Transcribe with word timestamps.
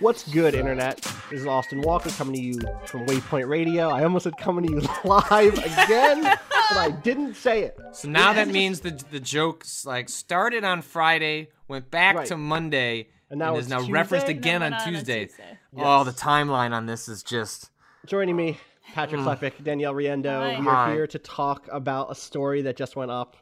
What's 0.00 0.28
good, 0.32 0.54
Internet? 0.54 1.00
This 1.30 1.40
is 1.40 1.46
Austin 1.46 1.80
Walker 1.80 2.10
coming 2.10 2.34
to 2.36 2.42
you 2.42 2.60
from 2.86 3.06
Waypoint 3.06 3.48
Radio. 3.48 3.88
I 3.88 4.02
almost 4.02 4.24
said 4.24 4.36
coming 4.36 4.66
to 4.66 4.72
you 4.72 4.80
live 5.04 5.54
again, 5.58 6.22
but 6.22 6.76
I 6.76 6.90
didn't 7.02 7.34
say 7.34 7.62
it. 7.62 7.78
So 7.92 8.08
now 8.08 8.32
that 8.32 8.48
means 8.58 8.80
the 8.80 8.90
the 9.10 9.20
jokes 9.20 9.86
like 9.86 10.08
started 10.08 10.64
on 10.64 10.82
Friday, 10.82 11.48
went 11.68 11.90
back 11.90 12.16
Right. 12.16 12.26
to 12.26 12.36
Monday, 12.36 13.08
And 13.30 13.38
now 13.38 13.54
is 13.56 13.60
it's 13.66 13.68
now 13.70 13.78
Tuesday? 13.78 13.92
referenced 13.92 14.28
again 14.28 14.60
then 14.60 14.72
on 14.74 14.80
on 14.80 14.88
a 14.88 14.90
Tuesday. 14.90 15.26
Tuesday. 15.26 15.58
Oh, 15.78 16.04
the 16.04 16.12
timeline 16.12 16.72
on 16.72 16.86
this 16.86 17.08
is 17.08 17.22
just 17.22 17.70
Joining 18.06 18.36
me, 18.36 18.58
Patrick 18.92 19.22
Klepek, 19.22 19.62
Danielle 19.64 19.94
Riendeau. 19.94 20.54
Hi. 20.54 20.60
We 20.60 20.66
are 20.66 20.74
Hi. 20.86 20.92
here 20.92 21.06
to 21.06 21.18
talk 21.18 21.68
about 21.72 22.10
a 22.10 22.14
story 22.14 22.62
that 22.62 22.76
just 22.76 22.96
went 22.96 23.10
up 23.10 23.36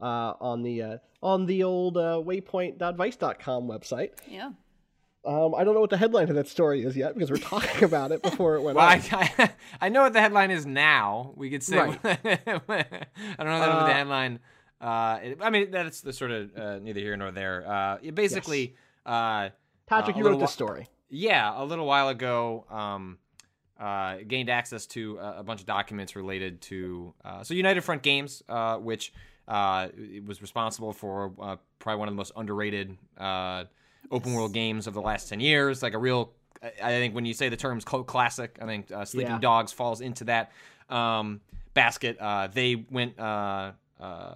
uh, 0.00 0.34
on 0.40 0.62
the 0.62 0.82
uh, 0.82 0.96
on 1.22 1.46
the 1.46 1.62
old 1.62 1.96
uh, 1.96 2.20
Waypoint.vice.com 2.24 3.68
website. 3.68 4.10
Yeah. 4.28 4.50
Um, 5.24 5.54
I 5.54 5.62
don't 5.62 5.74
know 5.74 5.80
what 5.80 5.90
the 5.90 5.96
headline 5.96 6.28
of 6.30 6.34
that 6.34 6.48
story 6.48 6.82
is 6.84 6.96
yet 6.96 7.14
because 7.14 7.30
we're 7.30 7.36
talking 7.36 7.84
about 7.84 8.10
it 8.10 8.22
before 8.22 8.56
it 8.56 8.62
went 8.62 8.76
Well, 8.76 8.86
up. 8.88 9.12
I, 9.12 9.30
I, 9.38 9.50
I 9.82 9.88
know 9.88 10.02
what 10.02 10.12
the 10.12 10.20
headline 10.20 10.50
is 10.50 10.66
now. 10.66 11.32
We 11.36 11.48
could 11.50 11.62
say 11.62 11.76
Right. 11.76 12.00
I 12.04 12.18
don't 12.44 12.66
know 12.68 13.60
that 13.60 13.68
Uh, 13.68 13.86
the 13.86 13.92
headline. 13.92 14.40
Uh, 14.80 15.18
it- 15.22 15.38
I 15.40 15.50
mean, 15.50 15.70
that's 15.70 16.00
the 16.00 16.12
sort 16.12 16.32
of 16.32 16.56
uh, 16.56 16.78
neither 16.80 16.98
here 17.00 17.16
nor 17.16 17.30
there. 17.30 17.64
Uh, 17.68 17.98
it 18.02 18.14
basically, 18.16 18.74
uh, 19.06 19.50
Patrick, 19.86 20.16
uh, 20.16 20.18
you 20.18 20.24
wrote 20.24 20.32
little 20.32 20.40
this 20.40 20.50
whi- 20.50 20.52
story. 20.54 20.86
Yeah, 21.08 21.60
a 21.60 21.64
little 21.64 21.86
while 21.86 22.08
ago, 22.08 22.64
um, 22.70 23.18
uh, 23.78 24.16
gained 24.26 24.48
access 24.50 24.86
to 24.86 25.18
a, 25.18 25.38
a 25.38 25.42
bunch 25.44 25.60
of 25.60 25.66
documents 25.66 26.16
related 26.16 26.60
to 26.62 27.14
uh, 27.24 27.44
so 27.44 27.54
United 27.54 27.82
Front 27.82 28.02
Games, 28.02 28.42
uh, 28.48 28.78
which 28.78 29.12
uh, 29.46 29.88
it 29.96 30.24
was 30.24 30.40
responsible 30.42 30.92
for 30.92 31.32
uh, 31.40 31.56
probably 31.78 31.98
one 32.00 32.08
of 32.08 32.14
the 32.14 32.16
most 32.16 32.32
underrated 32.34 32.96
uh, 33.18 33.64
open 34.12 34.34
world 34.34 34.52
games 34.52 34.86
of 34.86 34.94
the 34.94 35.02
last 35.02 35.28
ten 35.28 35.40
years. 35.40 35.82
Like 35.82 35.94
a 35.94 35.98
real, 35.98 36.32
I, 36.62 36.72
I 36.82 36.88
think 36.90 37.14
when 37.14 37.24
you 37.24 37.34
say 37.34 37.48
the 37.48 37.56
terms 37.56 37.84
cult 37.84 38.06
classic, 38.06 38.58
I 38.62 38.66
think 38.66 38.92
uh, 38.92 39.04
Sleeping 39.04 39.32
Yeah. 39.32 39.38
Dogs 39.40 39.72
falls 39.72 40.00
into 40.00 40.24
that 40.24 40.52
um, 40.88 41.40
basket. 41.74 42.18
Uh, 42.20 42.46
they 42.46 42.76
went. 42.90 43.18
Uh, 43.18 43.72
uh, 44.00 44.34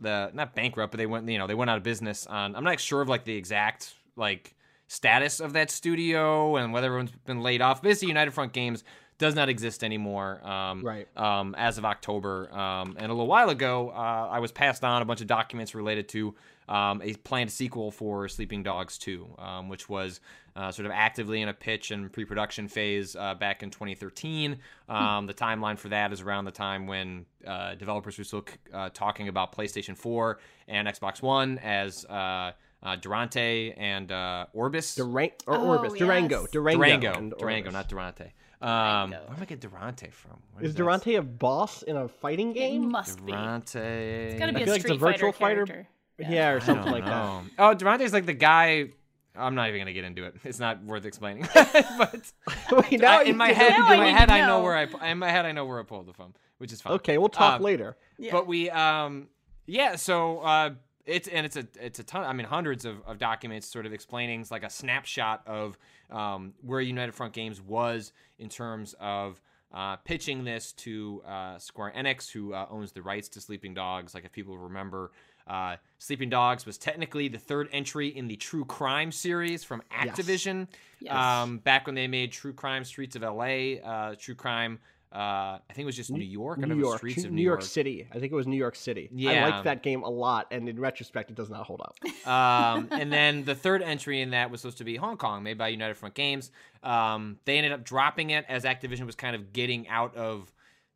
the 0.00 0.30
not 0.34 0.54
bankrupt, 0.54 0.90
but 0.90 0.98
they 0.98 1.06
went 1.06 1.28
you 1.28 1.38
know 1.38 1.46
they 1.46 1.54
went 1.54 1.70
out 1.70 1.76
of 1.76 1.84
business 1.84 2.26
on. 2.26 2.56
I'm 2.56 2.64
not 2.64 2.80
sure 2.80 3.00
of 3.00 3.08
like 3.08 3.24
the 3.24 3.36
exact 3.36 3.94
like 4.16 4.54
status 4.88 5.40
of 5.40 5.52
that 5.54 5.70
studio 5.70 6.56
and 6.56 6.72
whether 6.72 6.88
everyone's 6.88 7.12
been 7.24 7.40
laid 7.40 7.62
off. 7.62 7.80
Basically, 7.82 8.08
United 8.08 8.32
Front 8.32 8.52
Games 8.52 8.82
does 9.22 9.34
not 9.34 9.48
exist 9.48 9.82
anymore. 9.82 10.46
Um, 10.46 10.82
Right. 10.84 11.06
Um, 11.16 11.54
as 11.56 11.78
of 11.78 11.84
October, 11.84 12.52
um, 12.52 12.96
and 12.98 13.06
a 13.06 13.14
little 13.14 13.26
while 13.26 13.48
ago, 13.50 13.90
uh, 13.90 14.28
I 14.36 14.38
was 14.40 14.52
passed 14.52 14.84
on 14.84 15.00
a 15.00 15.04
bunch 15.04 15.20
of 15.22 15.26
documents 15.28 15.74
related 15.74 16.08
to 16.10 16.34
um, 16.68 17.00
a 17.02 17.14
planned 17.14 17.50
sequel 17.50 17.90
for 17.90 18.28
Sleeping 18.28 18.62
Dogs 18.62 18.98
2, 18.98 19.36
um, 19.38 19.68
which 19.68 19.88
was 19.88 20.20
uh, 20.54 20.70
sort 20.70 20.86
of 20.86 20.92
actively 20.92 21.40
in 21.42 21.48
a 21.48 21.54
pitch 21.54 21.90
and 21.90 22.12
pre-production 22.12 22.68
phase 22.68 23.16
uh, 23.16 23.34
back 23.34 23.62
in 23.62 23.70
2013. 23.70 24.58
Um, 24.88 25.26
The 25.26 25.34
timeline 25.34 25.78
for 25.78 25.88
that 25.88 26.12
is 26.12 26.20
around 26.20 26.44
the 26.44 26.50
time 26.52 26.86
when 26.86 27.26
uh, 27.46 27.74
developers 27.74 28.18
were 28.18 28.24
still 28.24 28.44
uh, 28.72 28.90
talking 28.90 29.28
about 29.28 29.54
PlayStation 29.56 29.96
4 29.96 30.38
and 30.68 30.86
Xbox 30.88 31.20
One 31.22 31.58
as 31.58 32.04
uh, 32.06 32.52
uh, 32.82 32.96
Durante 32.96 33.72
and 33.76 34.10
uh, 34.12 34.46
Orbis. 34.52 34.96
Durang- 34.96 35.32
or 35.46 35.56
Oh, 35.56 35.66
Orbis, 35.78 35.94
Durango, 35.94 36.40
yes. 36.42 36.50
Durango, 36.50 36.78
Durango, 36.84 37.12
and 37.18 37.34
Durango, 37.38 37.70
not 37.70 37.88
Durante. 37.88 38.32
Um, 38.62 39.10
where 39.10 39.20
am 39.28 39.36
I 39.40 39.44
get 39.44 39.60
Durante 39.60 40.08
from? 40.10 40.38
Where 40.52 40.64
Is 40.64 40.72
that? 40.74 40.76
Durante 40.78 41.14
a 41.16 41.22
boss 41.22 41.82
in 41.82 41.96
a 41.96 42.08
fighting 42.08 42.50
It 42.52 42.54
game? 42.54 42.90
must 42.90 43.24
be. 43.24 43.32
Durante? 43.32 43.78
It's 43.78 44.38
got 44.38 44.46
to 44.46 44.52
be 44.52 44.60
I 44.60 44.62
a 44.62 44.64
feel 44.64 44.74
like 44.74 44.80
it's 44.80 44.84
a 44.84 44.94
Street 44.94 45.00
virtual 45.00 45.32
Fighter 45.32 45.66
fighter- 45.66 45.66
character. 45.66 45.88
Yeah, 46.30 46.50
or 46.50 46.60
something 46.60 46.84
don't 46.84 46.92
like 46.92 47.04
that. 47.04 47.10
know. 47.10 47.42
Oh, 47.58 47.74
Durante's 47.74 48.12
like 48.12 48.26
the 48.26 48.32
guy. 48.34 48.90
I'm 49.34 49.54
not 49.54 49.68
even 49.70 49.80
gonna 49.80 49.94
get 49.94 50.04
into 50.04 50.24
it. 50.24 50.36
It's 50.44 50.60
not 50.60 50.84
worth 50.84 51.04
explaining. 51.06 51.48
but 51.54 52.32
Wait, 52.72 53.00
now 53.00 53.20
I- 53.20 53.22
in 53.24 53.36
my 53.36 53.48
head, 53.52 53.72
in 53.74 53.82
I 53.82 53.96
my 53.96 54.06
head, 54.10 54.30
I 54.30 54.40
know 54.42 54.58
know. 54.58 54.62
where 54.62 54.76
I 54.76 55.10
in 55.10 55.18
my 55.18 55.30
head 55.30 55.46
I 55.46 55.52
know 55.52 55.64
where 55.64 55.80
I 55.80 55.84
pulled 55.84 56.08
it 56.10 56.14
from, 56.14 56.34
which 56.58 56.70
is 56.72 56.80
fine. 56.82 56.92
Okay, 56.94 57.16
we'll 57.18 57.30
talk 57.30 57.56
Um, 57.56 57.62
later. 57.62 57.96
But 58.30 58.46
we, 58.46 58.68
um, 58.70 59.28
yeah. 59.66 59.96
So 59.96 60.40
uh, 60.40 60.70
it's 61.04 61.28
and 61.28 61.44
it's 61.44 61.56
a 61.56 61.66
it's 61.80 61.98
a 61.98 62.04
ton. 62.04 62.24
I 62.24 62.32
mean, 62.32 62.46
hundreds 62.46 62.84
of, 62.84 63.02
of 63.06 63.18
documents 63.18 63.66
sort 63.66 63.86
of 63.86 63.92
explaining 63.92 64.46
like 64.50 64.62
a 64.62 64.70
snapshot 64.70 65.42
of 65.46 65.78
um, 66.10 66.54
where 66.62 66.80
United 66.80 67.12
Front 67.12 67.32
Games 67.32 67.60
was 67.60 68.12
in 68.38 68.48
terms 68.48 68.94
of. 69.00 69.40
Uh, 69.74 69.96
pitching 70.04 70.44
this 70.44 70.72
to 70.72 71.22
uh, 71.26 71.56
Square 71.58 71.94
Enix, 71.96 72.30
who 72.30 72.52
uh, 72.52 72.66
owns 72.68 72.92
the 72.92 73.00
rights 73.00 73.26
to 73.30 73.40
Sleeping 73.40 73.72
Dogs. 73.72 74.12
Like, 74.12 74.26
if 74.26 74.30
people 74.30 74.58
remember, 74.58 75.12
uh, 75.46 75.76
Sleeping 75.98 76.28
Dogs 76.28 76.66
was 76.66 76.78
technically 76.78 77.28
the 77.28 77.38
third 77.38 77.68
entry 77.72 78.08
in 78.08 78.28
the 78.28 78.36
True 78.36 78.64
Crime 78.64 79.10
series 79.10 79.64
from 79.64 79.82
Activision. 79.90 80.68
Yes. 81.00 81.14
Um, 81.14 81.58
back 81.58 81.86
when 81.86 81.94
they 81.94 82.06
made 82.06 82.32
True 82.32 82.52
Crime 82.52 82.84
Streets 82.84 83.16
of 83.16 83.22
LA, 83.22 83.78
uh, 83.82 84.14
True 84.18 84.34
Crime, 84.34 84.78
uh, 85.14 85.58
I 85.58 85.72
think 85.74 85.80
it 85.80 85.86
was 85.86 85.96
just 85.96 86.10
New 86.10 86.24
York. 86.24 86.58
New 86.58 86.78
York, 86.78 86.98
Streets 86.98 87.24
of 87.24 87.32
New 87.32 87.42
York 87.42 87.60
City. 87.62 88.08
I 88.10 88.18
think 88.18 88.32
it 88.32 88.34
was 88.34 88.46
New 88.46 88.56
York 88.56 88.74
City. 88.74 89.10
Yeah. 89.12 89.30
I 89.30 89.50
liked 89.50 89.64
that 89.64 89.82
game 89.82 90.02
a 90.02 90.08
lot, 90.08 90.46
and 90.50 90.66
in 90.68 90.80
retrospect, 90.80 91.30
it 91.30 91.36
does 91.36 91.50
not 91.50 91.66
hold 91.66 91.82
up. 91.82 91.96
um, 92.26 92.88
and 92.90 93.12
then 93.12 93.44
the 93.44 93.54
third 93.54 93.82
entry 93.82 94.22
in 94.22 94.30
that 94.30 94.50
was 94.50 94.62
supposed 94.62 94.78
to 94.78 94.84
be 94.84 94.96
Hong 94.96 95.18
Kong, 95.18 95.42
made 95.42 95.58
by 95.58 95.68
United 95.68 95.98
Front 95.98 96.14
Games. 96.14 96.50
Um, 96.82 97.38
they 97.44 97.58
ended 97.58 97.72
up 97.72 97.84
dropping 97.84 98.30
it 98.30 98.46
as 98.48 98.64
Activision 98.64 99.04
was 99.04 99.14
kind 99.14 99.36
of 99.36 99.52
getting 99.52 99.86
out 99.88 100.16
of, 100.16 100.50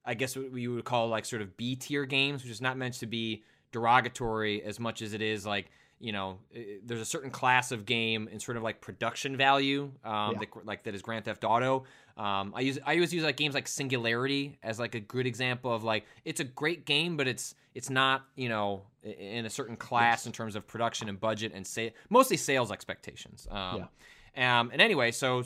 I 0.04 0.14
guess 0.14 0.34
what 0.34 0.50
you 0.52 0.74
would 0.74 0.84
call 0.84 1.08
like 1.08 1.26
sort 1.26 1.42
of 1.42 1.56
B 1.58 1.76
tier 1.76 2.06
games, 2.06 2.42
which 2.42 2.50
is 2.50 2.62
not 2.62 2.78
meant 2.78 2.94
to 2.94 3.06
be 3.06 3.44
derogatory 3.70 4.62
as 4.62 4.80
much 4.80 5.02
as 5.02 5.12
it 5.12 5.20
is 5.20 5.44
like 5.44 5.66
you 5.98 6.12
know 6.12 6.38
there's 6.84 7.00
a 7.00 7.04
certain 7.06 7.30
class 7.30 7.72
of 7.72 7.86
game 7.86 8.28
and 8.30 8.40
sort 8.40 8.56
of 8.56 8.62
like 8.62 8.80
production 8.80 9.36
value 9.36 9.90
um, 10.04 10.32
Yeah. 10.32 10.38
that, 10.40 10.66
like 10.66 10.84
that 10.84 10.94
is 10.94 11.02
Grand 11.02 11.24
Theft 11.24 11.44
Auto. 11.44 11.84
Um, 12.16 12.52
I 12.54 12.60
use 12.60 12.78
I 12.84 12.94
always 12.94 13.12
use 13.12 13.24
like 13.24 13.36
games 13.36 13.54
like 13.54 13.66
Singularity 13.68 14.58
as 14.62 14.78
like 14.78 14.94
a 14.94 15.00
good 15.00 15.26
example 15.26 15.74
of 15.74 15.84
like 15.84 16.04
it's 16.24 16.40
a 16.40 16.44
great 16.44 16.84
game, 16.86 17.16
but 17.16 17.26
it's 17.28 17.54
it's 17.74 17.90
not 17.90 18.24
you 18.36 18.48
know 18.48 18.82
in 19.02 19.46
a 19.46 19.50
certain 19.50 19.76
class 19.76 20.26
in 20.26 20.32
terms 20.32 20.56
of 20.56 20.66
production 20.66 21.08
and 21.08 21.20
budget 21.20 21.52
and 21.54 21.66
say 21.66 21.94
mostly 22.10 22.36
sales 22.36 22.72
expectations. 22.72 23.46
Um, 23.50 23.88
um, 24.36 24.70
and 24.72 24.82
anyway, 24.82 25.12
so 25.12 25.42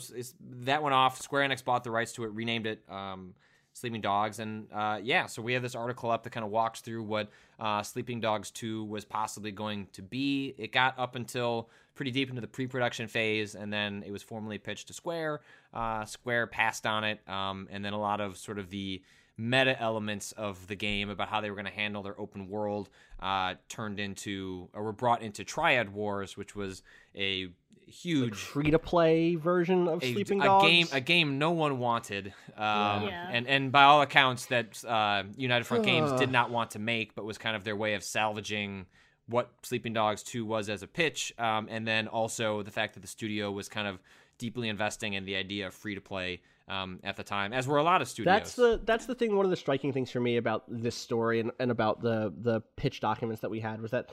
that 0.63 0.83
went 0.83 0.93
off. 0.93 1.21
Square 1.21 1.47
Enix 1.47 1.63
bought 1.63 1.83
the 1.83 1.91
rights 1.91 2.13
to 2.13 2.23
it, 2.25 2.31
renamed 2.33 2.67
it 2.67 2.83
um, 2.89 3.33
Sleeping 3.73 4.01
Dogs, 4.01 4.39
and 4.39 4.67
uh, 4.73 4.99
yeah, 5.01 5.25
so 5.25 5.41
we 5.41 5.53
have 5.53 5.61
this 5.61 5.75
article 5.75 6.11
up 6.11 6.23
that 6.23 6.31
kind 6.31 6.43
of 6.43 6.51
walks 6.51 6.81
through 6.81 7.03
what 7.03 7.29
uh, 7.59 7.81
Sleeping 7.83 8.19
Dogs 8.19 8.51
2 8.51 8.83
was 8.85 9.05
possibly 9.05 9.51
going 9.51 9.87
to 9.93 10.01
be. 10.01 10.53
It 10.57 10.71
got 10.71 10.97
up 10.99 11.15
until 11.15 11.69
pretty 11.95 12.11
deep 12.11 12.29
into 12.29 12.41
the 12.41 12.47
pre-production 12.47 13.07
phase, 13.07 13.55
and 13.55 13.71
then 13.71 14.03
it 14.05 14.11
was 14.11 14.23
formally 14.23 14.57
pitched 14.57 14.87
to 14.87 14.93
Square. 14.93 15.41
Uh, 15.73 16.05
Square 16.05 16.47
passed 16.47 16.85
on 16.85 17.03
it, 17.03 17.27
um, 17.29 17.67
and 17.71 17.83
then 17.83 17.93
a 17.93 17.99
lot 17.99 18.19
of 18.21 18.37
sort 18.37 18.59
of 18.59 18.69
the 18.69 19.01
meta 19.37 19.81
elements 19.81 20.33
of 20.33 20.67
the 20.67 20.75
game 20.75 21.09
about 21.09 21.29
how 21.29 21.41
they 21.41 21.49
were 21.49 21.55
going 21.55 21.65
to 21.65 21.71
handle 21.71 22.03
their 22.03 22.19
open 22.19 22.47
world 22.47 22.89
uh, 23.21 23.55
turned 23.69 23.99
into 23.99 24.69
or 24.73 24.83
were 24.83 24.91
brought 24.91 25.21
into 25.21 25.43
Triad 25.43 25.93
Wars, 25.93 26.37
which 26.37 26.55
was 26.55 26.83
a 27.15 27.49
huge 27.91 28.35
Free 28.35 28.71
to 28.71 28.79
play 28.79 29.35
version 29.35 29.87
of 29.87 30.01
a, 30.03 30.13
Sleeping 30.13 30.41
a 30.41 30.45
Dogs. 30.45 30.65
game 30.65 30.87
a 30.91 30.99
game 31.01 31.37
no 31.37 31.51
one 31.51 31.77
wanted 31.79 32.33
um, 32.57 33.03
Yeah. 33.03 33.29
and 33.31 33.47
and 33.47 33.71
by 33.71 33.83
all 33.83 34.01
accounts 34.01 34.47
that 34.47 34.83
uh, 34.85 35.23
United 35.37 35.65
Front 35.65 35.85
Games 35.85 36.11
did 36.19 36.31
not 36.31 36.49
want 36.49 36.71
to 36.71 36.79
make 36.79 37.15
but 37.15 37.25
was 37.25 37.37
kind 37.37 37.55
of 37.55 37.63
their 37.63 37.75
way 37.75 37.93
of 37.93 38.03
salvaging 38.03 38.85
what 39.27 39.49
Sleeping 39.63 39.93
Dogs 39.93 40.23
2 40.23 40.45
was 40.45 40.67
as 40.69 40.83
a 40.83 40.87
pitch 40.87 41.33
um, 41.37 41.67
and 41.69 41.87
then 41.87 42.07
also 42.07 42.63
the 42.63 42.71
fact 42.71 42.95
that 42.95 43.01
the 43.01 43.07
studio 43.07 43.51
was 43.51 43.69
kind 43.69 43.87
of 43.87 43.99
deeply 44.37 44.67
investing 44.69 45.13
in 45.13 45.25
the 45.25 45.35
idea 45.35 45.67
of 45.67 45.73
free 45.73 45.93
to 45.95 46.01
play 46.01 46.41
um, 46.67 46.99
at 47.03 47.15
the 47.17 47.23
time, 47.23 47.51
as 47.53 47.67
were 47.67 47.77
a 47.77 47.83
lot 47.83 48.01
of 48.01 48.07
studios. 48.07 48.33
That's 48.33 48.55
the 48.55 48.79
that's 48.85 49.05
the 49.05 49.13
thing. 49.13 49.35
One 49.35 49.45
of 49.45 49.49
the 49.51 49.57
striking 49.57 49.91
things 49.91 50.09
for 50.09 50.19
me 50.21 50.37
about 50.37 50.63
this 50.69 50.95
story 50.95 51.39
and, 51.41 51.51
and 51.59 51.69
about 51.69 52.01
the 52.01 52.33
the 52.41 52.61
pitch 52.77 53.01
documents 53.01 53.41
that 53.41 53.51
we 53.51 53.59
had 53.59 53.81
was 53.81 53.91
that, 53.91 54.09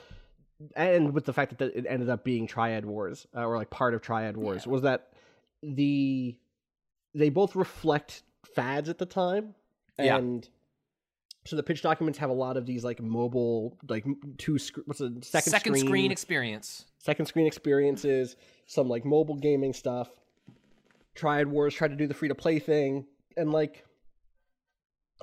and 0.75 1.13
with 1.13 1.25
the 1.25 1.33
fact 1.33 1.57
that 1.57 1.75
it 1.77 1.85
ended 1.87 2.09
up 2.09 2.23
being 2.23 2.47
Triad 2.47 2.85
Wars 2.85 3.27
uh, 3.35 3.45
or 3.45 3.57
like 3.57 3.69
part 3.69 3.93
of 3.93 4.01
Triad 4.01 4.35
Wars 4.37 4.67
was 4.67 4.81
that 4.83 5.13
the 5.63 6.35
they 7.13 7.29
both 7.29 7.55
reflect 7.55 8.23
fads 8.55 8.89
at 8.89 8.97
the 8.97 9.05
time, 9.05 9.55
Yeah. 9.97 10.17
and 10.17 10.47
so 11.45 11.55
the 11.55 11.63
pitch 11.63 11.81
documents 11.81 12.19
have 12.19 12.29
a 12.29 12.33
lot 12.33 12.57
of 12.57 12.65
these 12.65 12.83
like 12.83 13.01
mobile 13.01 13.77
like 13.87 14.05
two 14.37 14.59
sc- 14.59 14.79
what's 14.85 14.99
the 14.99 15.17
second, 15.21 15.51
second 15.51 15.73
screen, 15.75 15.87
screen 15.87 16.11
experience. 16.11 16.85
second 16.99 17.25
screen 17.25 17.47
experiences, 17.47 18.35
some 18.67 18.87
like 18.89 19.05
mobile 19.05 19.35
gaming 19.35 19.73
stuff. 19.73 20.09
Triad 21.15 21.47
Wars 21.47 21.73
tried 21.73 21.89
to 21.89 21.95
do 21.95 22.07
the 22.07 22.13
free 22.13 22.27
to 22.29 22.35
play 22.35 22.59
thing, 22.59 23.05
and 23.35 23.51
like, 23.51 23.83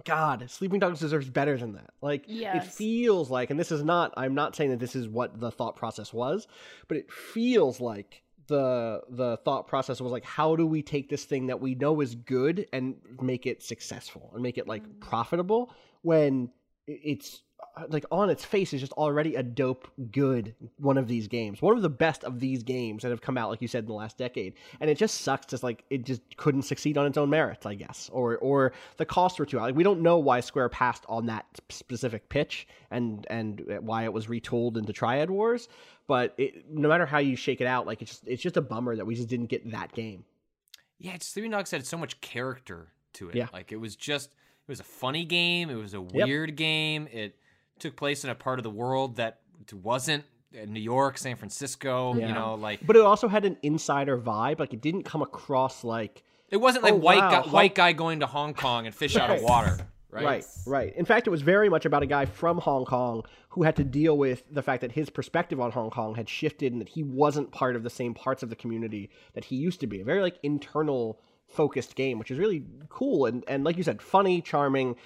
God, 0.05 0.51
Sleeping 0.51 0.79
Dogs 0.79 1.01
deserves 1.01 1.31
better 1.31 1.57
than 1.57 1.73
that. 1.75 1.91
Like, 2.01 2.25
it 2.57 2.65
feels 2.65 3.31
like, 3.31 3.51
and 3.51 3.59
this 3.59 3.73
is 3.73 3.83
not, 3.83 4.13
I'm 4.17 4.35
not 4.35 4.55
saying 4.55 4.71
that 4.71 4.79
this 4.79 4.95
is 4.95 5.09
what 5.09 5.41
the 5.41 5.51
thought 5.51 5.77
process 5.77 6.13
was, 6.13 6.47
but 6.89 6.97
it 6.97 7.11
feels 7.11 7.81
like 7.81 8.23
the 8.49 9.01
the 9.09 9.37
thought 9.39 9.67
process 9.67 10.01
was 10.01 10.13
like 10.13 10.25
how 10.25 10.55
do 10.55 10.67
we 10.67 10.81
take 10.81 11.09
this 11.09 11.25
thing 11.25 11.49
that 11.49 11.61
we 11.61 11.75
know 11.75 12.01
is 12.01 12.15
good 12.15 12.67
and 12.73 12.95
make 13.21 13.45
it 13.45 13.61
successful 13.61 14.31
and 14.35 14.43
make 14.43 14.57
it 14.57 14.69
like 14.69 14.85
mm. 14.85 15.01
profitable 15.01 15.73
when 16.03 16.49
it's 16.87 17.43
like 17.91 18.05
on 18.11 18.31
its 18.31 18.45
face 18.45 18.73
is 18.73 18.81
just 18.81 18.93
already 18.93 19.35
a 19.35 19.43
dope 19.43 19.87
good 20.11 20.55
one 20.79 20.97
of 20.97 21.09
these 21.09 21.29
games 21.29 21.61
one 21.61 21.77
of 21.77 21.83
the 21.83 21.91
best 21.91 22.25
of 22.25 22.41
these 22.41 22.63
games 22.63 23.03
that 23.03 23.11
have 23.11 23.21
come 23.21 23.37
out 23.37 23.51
like 23.51 23.61
you 23.61 23.69
said 23.69 23.85
in 23.85 23.89
the 23.89 23.93
last 23.93 24.17
decade 24.17 24.55
and 24.81 24.89
it 24.89 24.97
just 24.97 25.21
sucks 25.21 25.45
just 25.47 25.63
like 25.63 25.85
it 25.91 26.05
just 26.05 26.23
couldn't 26.39 26.63
succeed 26.63 26.97
on 26.97 27.05
its 27.07 27.19
own 27.19 27.29
merits 27.29 27.67
i 27.67 27.75
guess 27.75 28.09
or 28.13 28.39
or 28.39 28.73
the 28.97 29.05
costs 29.05 29.39
were 29.39 29.45
too 29.45 29.59
high 29.59 29.67
like 29.67 29.75
we 29.77 29.83
don't 29.85 30.01
know 30.01 30.17
why 30.19 30.41
square 30.41 30.69
passed 30.71 31.05
on 31.09 31.27
that 31.27 31.45
specific 31.69 32.29
pitch 32.31 32.67
and 32.91 33.27
and 33.29 33.63
why 33.81 34.05
it 34.05 34.13
was 34.13 34.27
retooled 34.27 34.77
into 34.79 34.93
triad 34.93 35.31
wars 35.31 35.69
but 36.07 36.35
it, 36.39 36.65
no 36.71 36.89
matter 36.89 37.05
how 37.05 37.19
you 37.19 37.37
shake 37.37 37.61
it 37.61 37.67
out 37.67 37.87
like 37.87 38.01
it's 38.01 38.11
just 38.13 38.27
it's 38.27 38.43
just 38.43 38.57
a 38.57 38.63
bummer 38.63 38.97
that 38.97 39.05
we 39.05 39.15
just 39.15 39.29
didn't 39.29 39.47
get 39.47 39.71
that 39.71 39.93
game 39.93 40.25
Yeah, 40.99 41.13
it's 41.15 41.29
Sleeping 41.29 41.51
Dogs 41.51 41.71
had 41.73 41.85
so 41.85 41.99
much 41.99 42.23
character 42.23 42.89
to 43.15 43.29
it. 43.29 43.35
Yeah. 43.35 43.49
Like 43.53 43.71
it 43.71 43.77
was 43.77 43.97
just 43.97 44.31
it 44.31 44.71
was 44.71 44.81
a 44.81 44.85
funny 44.85 45.25
game. 45.27 45.69
It 45.69 45.75
was 45.75 45.93
a 45.93 45.99
Yep. 46.01 46.27
weird 46.27 46.57
game. 46.57 47.07
It 47.13 47.37
took 47.79 47.97
place 47.97 48.25
in 48.25 48.31
a 48.31 48.35
part 48.35 48.59
of 48.59 48.63
the 48.63 48.71
world 48.71 49.17
that 49.17 49.41
wasn't 49.83 50.25
uh, 50.55 50.65
New 50.67 50.81
York, 50.81 51.19
San 51.19 51.37
Francisco. 51.37 52.15
You 52.15 52.33
know, 52.33 52.55
like 52.55 52.87
but 52.87 52.97
it 52.97 53.03
also 53.03 53.29
had 53.29 53.45
an 53.45 53.57
insider 53.63 54.19
vibe 54.19 54.59
like 54.61 54.73
it 54.73 54.81
didn't 54.81 55.03
come 55.05 55.23
across 55.23 55.85
like 55.85 56.23
it 56.51 56.59
wasn't 56.59 56.85
like 56.85 56.95
Oh, 56.95 56.97
white 56.97 57.19
wow. 57.19 57.43
guy, 57.43 57.49
white 57.51 57.75
guy 57.75 57.93
going 57.93 58.21
to 58.21 58.27
Hong 58.27 58.55
Kong 58.55 58.87
and 58.87 58.95
fish 58.95 59.17
out 59.17 59.31
of 59.31 59.43
water. 59.51 59.79
Right. 60.09 60.25
Right, 60.25 60.45
right. 60.67 60.97
In 60.97 61.05
fact, 61.05 61.27
it 61.27 61.31
was 61.31 61.43
very 61.43 61.69
much 61.69 61.85
about 61.85 62.03
a 62.03 62.07
guy 62.07 62.25
from 62.25 62.57
Hong 62.59 62.87
Kong 62.87 63.23
who 63.51 63.65
had 63.65 63.77
to 63.77 63.85
deal 63.85 64.17
with 64.17 64.45
the 64.51 64.63
fact 64.63 64.81
that 64.81 64.93
his 64.93 65.11
perspective 65.11 65.61
on 65.61 65.73
Hong 65.73 65.91
Kong 65.91 66.15
had 66.15 66.27
shifted 66.27 66.73
and 66.73 66.81
that 66.81 66.89
he 66.89 67.03
wasn't 67.03 67.51
part 67.53 67.77
of 67.77 67.83
the 67.83 67.91
same 67.91 68.15
parts 68.15 68.43
of 68.43 68.49
the 68.49 68.57
community 68.57 69.11
that 69.35 69.45
he 69.47 69.57
used 69.57 69.79
to 69.81 69.87
be. 69.87 70.01
A 70.01 70.05
very 70.05 70.23
like 70.23 70.39
internal 70.43 71.21
focused 71.49 71.95
game, 71.95 72.19
which 72.19 72.31
is 72.31 72.39
really 72.39 72.65
cool 72.89 73.27
and 73.27 73.45
and 73.49 73.65
like 73.65 73.77
you 73.77 73.83
said, 73.83 74.03
funny, 74.03 74.41
charming, 74.41 74.97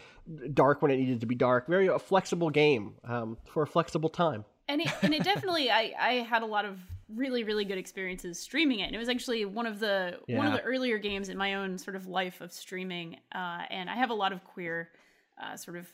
dark 0.52 0.82
when 0.82 0.90
it 0.90 0.96
needed 0.96 1.20
to 1.20 1.26
be 1.26 1.34
dark. 1.34 1.66
Very 1.66 1.88
a 1.88 1.98
flexible 1.98 2.50
game 2.50 2.94
um, 3.04 3.37
for 3.46 3.62
a 3.62 3.66
flexible 3.66 4.08
time. 4.08 4.44
and 4.70 4.81
it, 4.81 4.88
and 5.02 5.14
it 5.14 5.25
definitely 5.25 5.70
I, 5.70 5.92
I 5.98 6.12
had 6.14 6.42
a 6.42 6.46
lot 6.46 6.64
of 6.64 6.78
really 7.14 7.42
really 7.42 7.64
good 7.64 7.78
experiences 7.78 8.38
streaming 8.38 8.81
it 8.81 8.84
and 8.84 8.94
it 8.94 8.98
was 8.98 9.08
actually 9.08 9.44
one 9.44 9.66
of 9.66 9.81
the 9.81 10.19
one 10.28 10.46
of 10.46 10.52
the 10.52 10.62
earlier 10.62 10.96
games 10.98 11.28
in 11.28 11.37
my 11.37 11.54
own 11.54 11.76
sort 11.76 11.96
of 11.96 12.06
life 12.06 12.40
of 12.40 12.52
streaming 12.52 13.16
uh, 13.34 13.62
and 13.69 13.90
i 13.90 13.96
have 13.96 14.10
a 14.10 14.14
lot 14.14 14.32
of 14.32 14.44
queer 14.44 14.88
uh, 15.42 15.56
sort 15.56 15.76
of 15.76 15.88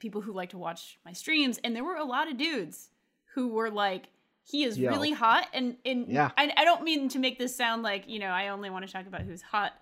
people 0.00 0.20
who 0.20 0.32
like 0.32 0.50
to 0.50 0.58
watch 0.58 0.98
my 1.04 1.12
streams 1.12 1.60
and 1.62 1.76
there 1.76 1.84
were 1.84 1.94
a 1.94 2.04
lot 2.04 2.28
of 2.28 2.36
dudes 2.36 2.90
who 3.34 3.48
were 3.48 3.70
like 3.70 4.08
he 4.48 4.64
is 4.64 4.78
Yo. 4.78 4.90
really 4.90 5.12
hot 5.12 5.48
and 5.52 5.76
and 5.84 6.06
Yeah. 6.08 6.30
I, 6.38 6.52
I 6.56 6.64
don't 6.64 6.82
mean 6.84 7.08
to 7.10 7.18
make 7.18 7.38
this 7.38 7.54
sound 7.56 7.82
like 7.82 8.04
you 8.08 8.18
know 8.18 8.28
i 8.28 8.48
only 8.48 8.70
want 8.70 8.86
to 8.86 8.92
talk 8.92 9.06
about 9.06 9.22
who's 9.22 9.42
hot 9.42 9.72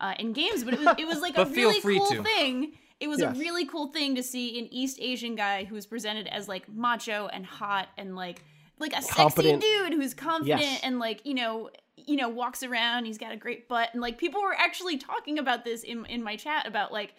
uh, 0.00 0.14
in 0.18 0.32
games 0.32 0.64
but 0.64 0.74
it 0.74 0.80
was 0.80 0.94
it 0.98 1.06
was 1.06 1.20
like 1.20 1.36
a 1.44 1.44
really 1.46 1.80
cool 1.80 2.06
to. 2.08 2.22
thing 2.22 2.72
it 3.00 3.08
was 3.08 3.20
Yes. 3.20 3.36
a 3.36 3.38
really 3.38 3.66
cool 3.66 3.88
thing 3.88 4.14
to 4.14 4.22
see 4.22 4.58
an 4.58 4.68
East 4.72 4.98
Asian 5.00 5.34
guy 5.34 5.64
who 5.64 5.74
was 5.74 5.84
presented 5.84 6.26
as 6.28 6.48
like 6.48 6.68
macho 6.68 7.28
and 7.32 7.44
hot 7.44 7.88
and 7.98 8.16
like 8.16 8.42
like 8.78 8.92
a 8.92 9.02
Competent. 9.02 9.62
sexy 9.62 9.88
dude 9.88 9.92
who's 9.94 10.14
confident 10.14 10.60
Yes. 10.62 10.80
and 10.82 10.98
like 10.98 11.24
you 11.26 11.34
know 11.34 11.70
you 11.96 12.16
know 12.16 12.28
walks 12.28 12.62
around 12.62 13.04
he's 13.04 13.18
got 13.18 13.30
a 13.32 13.36
great 13.36 13.68
butt 13.68 13.90
and 13.92 14.00
like 14.02 14.16
people 14.18 14.42
were 14.42 14.54
actually 14.54 14.96
talking 14.96 15.38
about 15.38 15.64
this 15.64 15.82
in 15.84 16.06
in 16.06 16.22
my 16.22 16.36
chat 16.36 16.66
about 16.66 16.92
like 16.92 17.14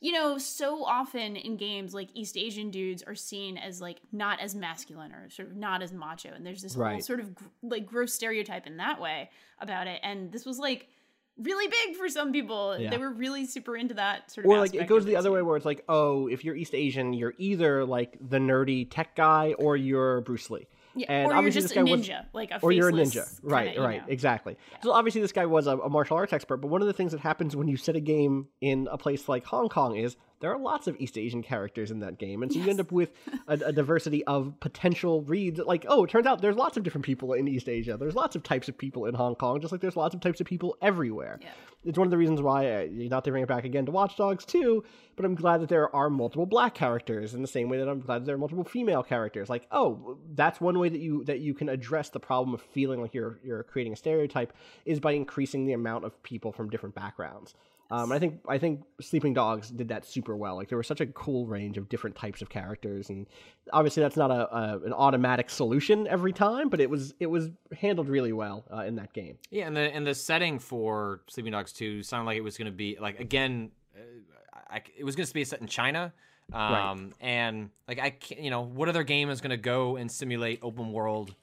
you 0.00 0.12
know 0.12 0.38
so 0.38 0.84
often 0.84 1.34
in 1.36 1.56
games 1.56 1.92
like 1.94 2.08
East 2.14 2.36
Asian 2.36 2.70
dudes 2.70 3.02
are 3.02 3.14
seen 3.14 3.58
as 3.58 3.80
like 3.80 3.98
not 4.12 4.40
as 4.40 4.54
masculine 4.54 5.12
or 5.12 5.28
sort 5.30 5.48
of 5.50 5.56
not 5.56 5.82
as 5.82 5.92
macho 5.92 6.30
and 6.34 6.46
there's 6.46 6.62
this 6.62 6.74
whole 6.74 7.00
sort 7.00 7.20
of 7.20 7.34
gr- 7.34 7.44
like 7.62 7.86
gross 7.86 8.12
stereotype 8.12 8.66
in 8.66 8.76
that 8.76 9.00
way 9.00 9.28
about 9.60 9.86
it 9.86 10.00
and 10.02 10.30
this 10.30 10.44
was 10.46 10.58
like 10.58 10.88
really 11.36 11.68
big 11.68 11.96
for 11.96 12.08
some 12.08 12.32
people 12.32 12.76
Yeah. 12.78 12.90
they 12.90 12.98
were 12.98 13.10
really 13.12 13.46
super 13.46 13.76
into 13.76 13.94
that 13.94 14.30
sort 14.30 14.44
of 14.44 14.50
Or 14.50 14.58
like 14.58 14.74
it 14.74 14.86
goes 14.88 15.04
the 15.04 15.16
other 15.16 15.30
way 15.30 15.40
where 15.42 15.56
it's 15.56 15.64
like, 15.66 15.84
oh, 15.88 16.26
if 16.26 16.44
you're 16.44 16.56
East 16.56 16.74
Asian, 16.74 17.12
you're 17.12 17.34
either 17.38 17.84
like 17.84 18.18
the 18.20 18.38
nerdy 18.38 18.88
tech 18.90 19.14
guy 19.14 19.54
or 19.58 19.76
you're 19.76 20.20
Bruce 20.22 20.50
Lee. 20.50 20.66
Yeah, 20.98 21.06
And 21.08 21.26
or 21.26 21.30
you're 21.30 21.38
obviously 21.38 21.60
just 21.62 21.74
this 21.74 21.82
a 21.82 21.84
guy 21.84 21.90
was- 21.90 22.08
ninja, 22.08 22.24
like 22.32 22.50
a 22.50 22.60
or 22.60 22.72
you're 22.72 22.88
a 22.88 22.92
ninja. 22.92 23.38
Right 23.42 23.78
right 23.78 24.00
know. 24.06 24.12
exactly. 24.12 24.56
So 24.82 24.92
obviously 24.92 25.20
this 25.20 25.32
guy 25.32 25.46
was 25.46 25.66
a, 25.66 25.76
a 25.78 25.88
martial 25.88 26.16
arts 26.16 26.32
expert 26.32 26.58
but 26.58 26.68
one 26.68 26.80
of 26.82 26.86
the 26.86 26.92
things 26.92 27.12
that 27.12 27.20
happens 27.20 27.54
when 27.56 27.68
you 27.68 27.76
set 27.76 27.96
a 27.96 28.00
game 28.00 28.48
in 28.60 28.88
a 28.90 28.98
place 28.98 29.28
like 29.28 29.44
hong 29.44 29.68
kong 29.68 29.96
is 29.96 30.16
there 30.40 30.52
are 30.52 30.58
lots 30.58 30.86
of 30.86 30.96
east 30.98 31.18
asian 31.18 31.42
characters 31.42 31.90
in 31.90 32.00
that 32.00 32.18
game 32.18 32.42
and 32.42 32.52
so 32.52 32.58
you 32.58 32.68
end 32.68 32.80
up 32.80 32.92
with 32.92 33.10
a, 33.46 33.54
a 33.54 33.72
diversity 33.72 34.24
of 34.24 34.58
potential 34.60 35.22
reads. 35.22 35.58
Like 35.58 35.84
oh 35.88 36.04
it 36.04 36.10
turns 36.10 36.26
out 36.26 36.40
there's 36.40 36.56
lots 36.56 36.76
of 36.76 36.82
different 36.82 37.04
people 37.04 37.32
in 37.32 37.48
east 37.48 37.68
asia. 37.68 37.96
There's 37.96 38.14
lots 38.14 38.36
of 38.36 38.42
types 38.42 38.68
of 38.68 38.76
people 38.76 39.06
in 39.06 39.14
hong 39.14 39.34
kong 39.34 39.60
just 39.60 39.72
like 39.72 39.80
there's 39.80 39.96
lots 39.96 40.14
of 40.14 40.20
types 40.20 40.40
of 40.40 40.46
people 40.46 40.76
everywhere. 40.82 41.38
Yeah. 41.42 41.48
it's 41.84 41.98
one 41.98 42.06
of 42.06 42.10
the 42.10 42.18
reasons 42.18 42.40
why 42.42 42.66
uh, 42.70 42.86
not 42.90 43.24
to 43.24 43.30
bring 43.30 43.42
it 43.42 43.48
back 43.48 43.64
again 43.64 43.86
to 43.86 43.92
watch 43.92 44.16
dogs 44.16 44.44
2 44.44 44.84
but 45.16 45.24
i'm 45.24 45.34
glad 45.34 45.60
that 45.60 45.68
there 45.68 45.94
are 45.94 46.10
multiple 46.10 46.46
black 46.46 46.74
characters 46.74 47.34
in 47.34 47.42
the 47.42 47.48
same 47.48 47.68
way 47.68 47.78
that 47.78 47.88
i'm 47.88 48.00
glad 48.00 48.20
that 48.20 48.26
there 48.26 48.34
are 48.34 48.38
multiple 48.38 48.64
female 48.64 49.02
characters. 49.02 49.48
Like 49.48 49.66
oh 49.72 50.18
that's 50.34 50.60
one 50.60 50.78
way 50.78 50.88
that 50.88 51.00
you 51.00 51.24
that 51.24 51.40
you 51.40 51.54
can 51.54 51.68
address 51.68 52.10
the 52.10 52.20
problem 52.20 52.54
of 52.54 52.62
feeling 52.62 53.00
like 53.00 53.14
you're 53.14 53.38
you're 53.42 53.62
creating 53.64 53.92
a 53.92 53.96
stereotype 53.96 54.52
is 54.84 55.00
by 55.00 55.12
increasing 55.12 55.66
the 55.66 55.72
amount 55.72 56.04
of 56.04 56.22
people 56.22 56.52
from 56.52 56.70
different 56.70 56.94
backgrounds 56.94 57.54
um, 57.90 58.12
I 58.12 58.18
think 58.18 58.40
I 58.46 58.58
think 58.58 58.82
Sleeping 59.00 59.32
Dogs 59.32 59.70
did 59.70 59.88
that 59.88 60.04
super 60.04 60.36
well. 60.36 60.56
Like 60.56 60.68
there 60.68 60.76
was 60.76 60.86
such 60.86 61.00
a 61.00 61.06
cool 61.06 61.46
range 61.46 61.78
of 61.78 61.88
different 61.88 62.16
types 62.16 62.42
of 62.42 62.50
characters, 62.50 63.08
and 63.08 63.26
obviously 63.72 64.02
that's 64.02 64.16
not 64.16 64.30
a, 64.30 64.54
a 64.54 64.78
an 64.80 64.92
automatic 64.92 65.48
solution 65.48 66.06
every 66.06 66.32
time, 66.32 66.68
but 66.68 66.80
it 66.80 66.90
was 66.90 67.14
it 67.18 67.26
was 67.26 67.48
handled 67.74 68.08
really 68.08 68.32
well 68.32 68.66
uh, 68.70 68.82
in 68.82 68.96
that 68.96 69.14
game. 69.14 69.38
Yeah, 69.50 69.66
and 69.66 69.76
the 69.76 69.80
and 69.80 70.06
the 70.06 70.14
setting 70.14 70.58
for 70.58 71.22
Sleeping 71.28 71.52
Dogs 71.52 71.72
2 71.72 72.02
sounded 72.02 72.26
like 72.26 72.36
it 72.36 72.44
was 72.44 72.58
going 72.58 72.70
to 72.70 72.76
be 72.76 72.98
like 73.00 73.20
again, 73.20 73.70
uh, 73.96 74.58
I, 74.68 74.82
it 74.96 75.04
was 75.04 75.16
going 75.16 75.26
to 75.26 75.34
be 75.34 75.44
set 75.44 75.62
in 75.62 75.66
China. 75.66 76.12
Um, 76.50 77.12
and 77.20 77.68
like 77.86 77.98
I, 77.98 78.08
can't, 78.08 78.40
you 78.40 78.48
know, 78.48 78.62
what 78.62 78.88
other 78.88 79.02
game 79.02 79.28
is 79.28 79.42
going 79.42 79.50
to 79.50 79.58
go 79.58 79.96
and 79.96 80.10
simulate 80.10 80.60
open 80.62 80.92
world 80.92 81.34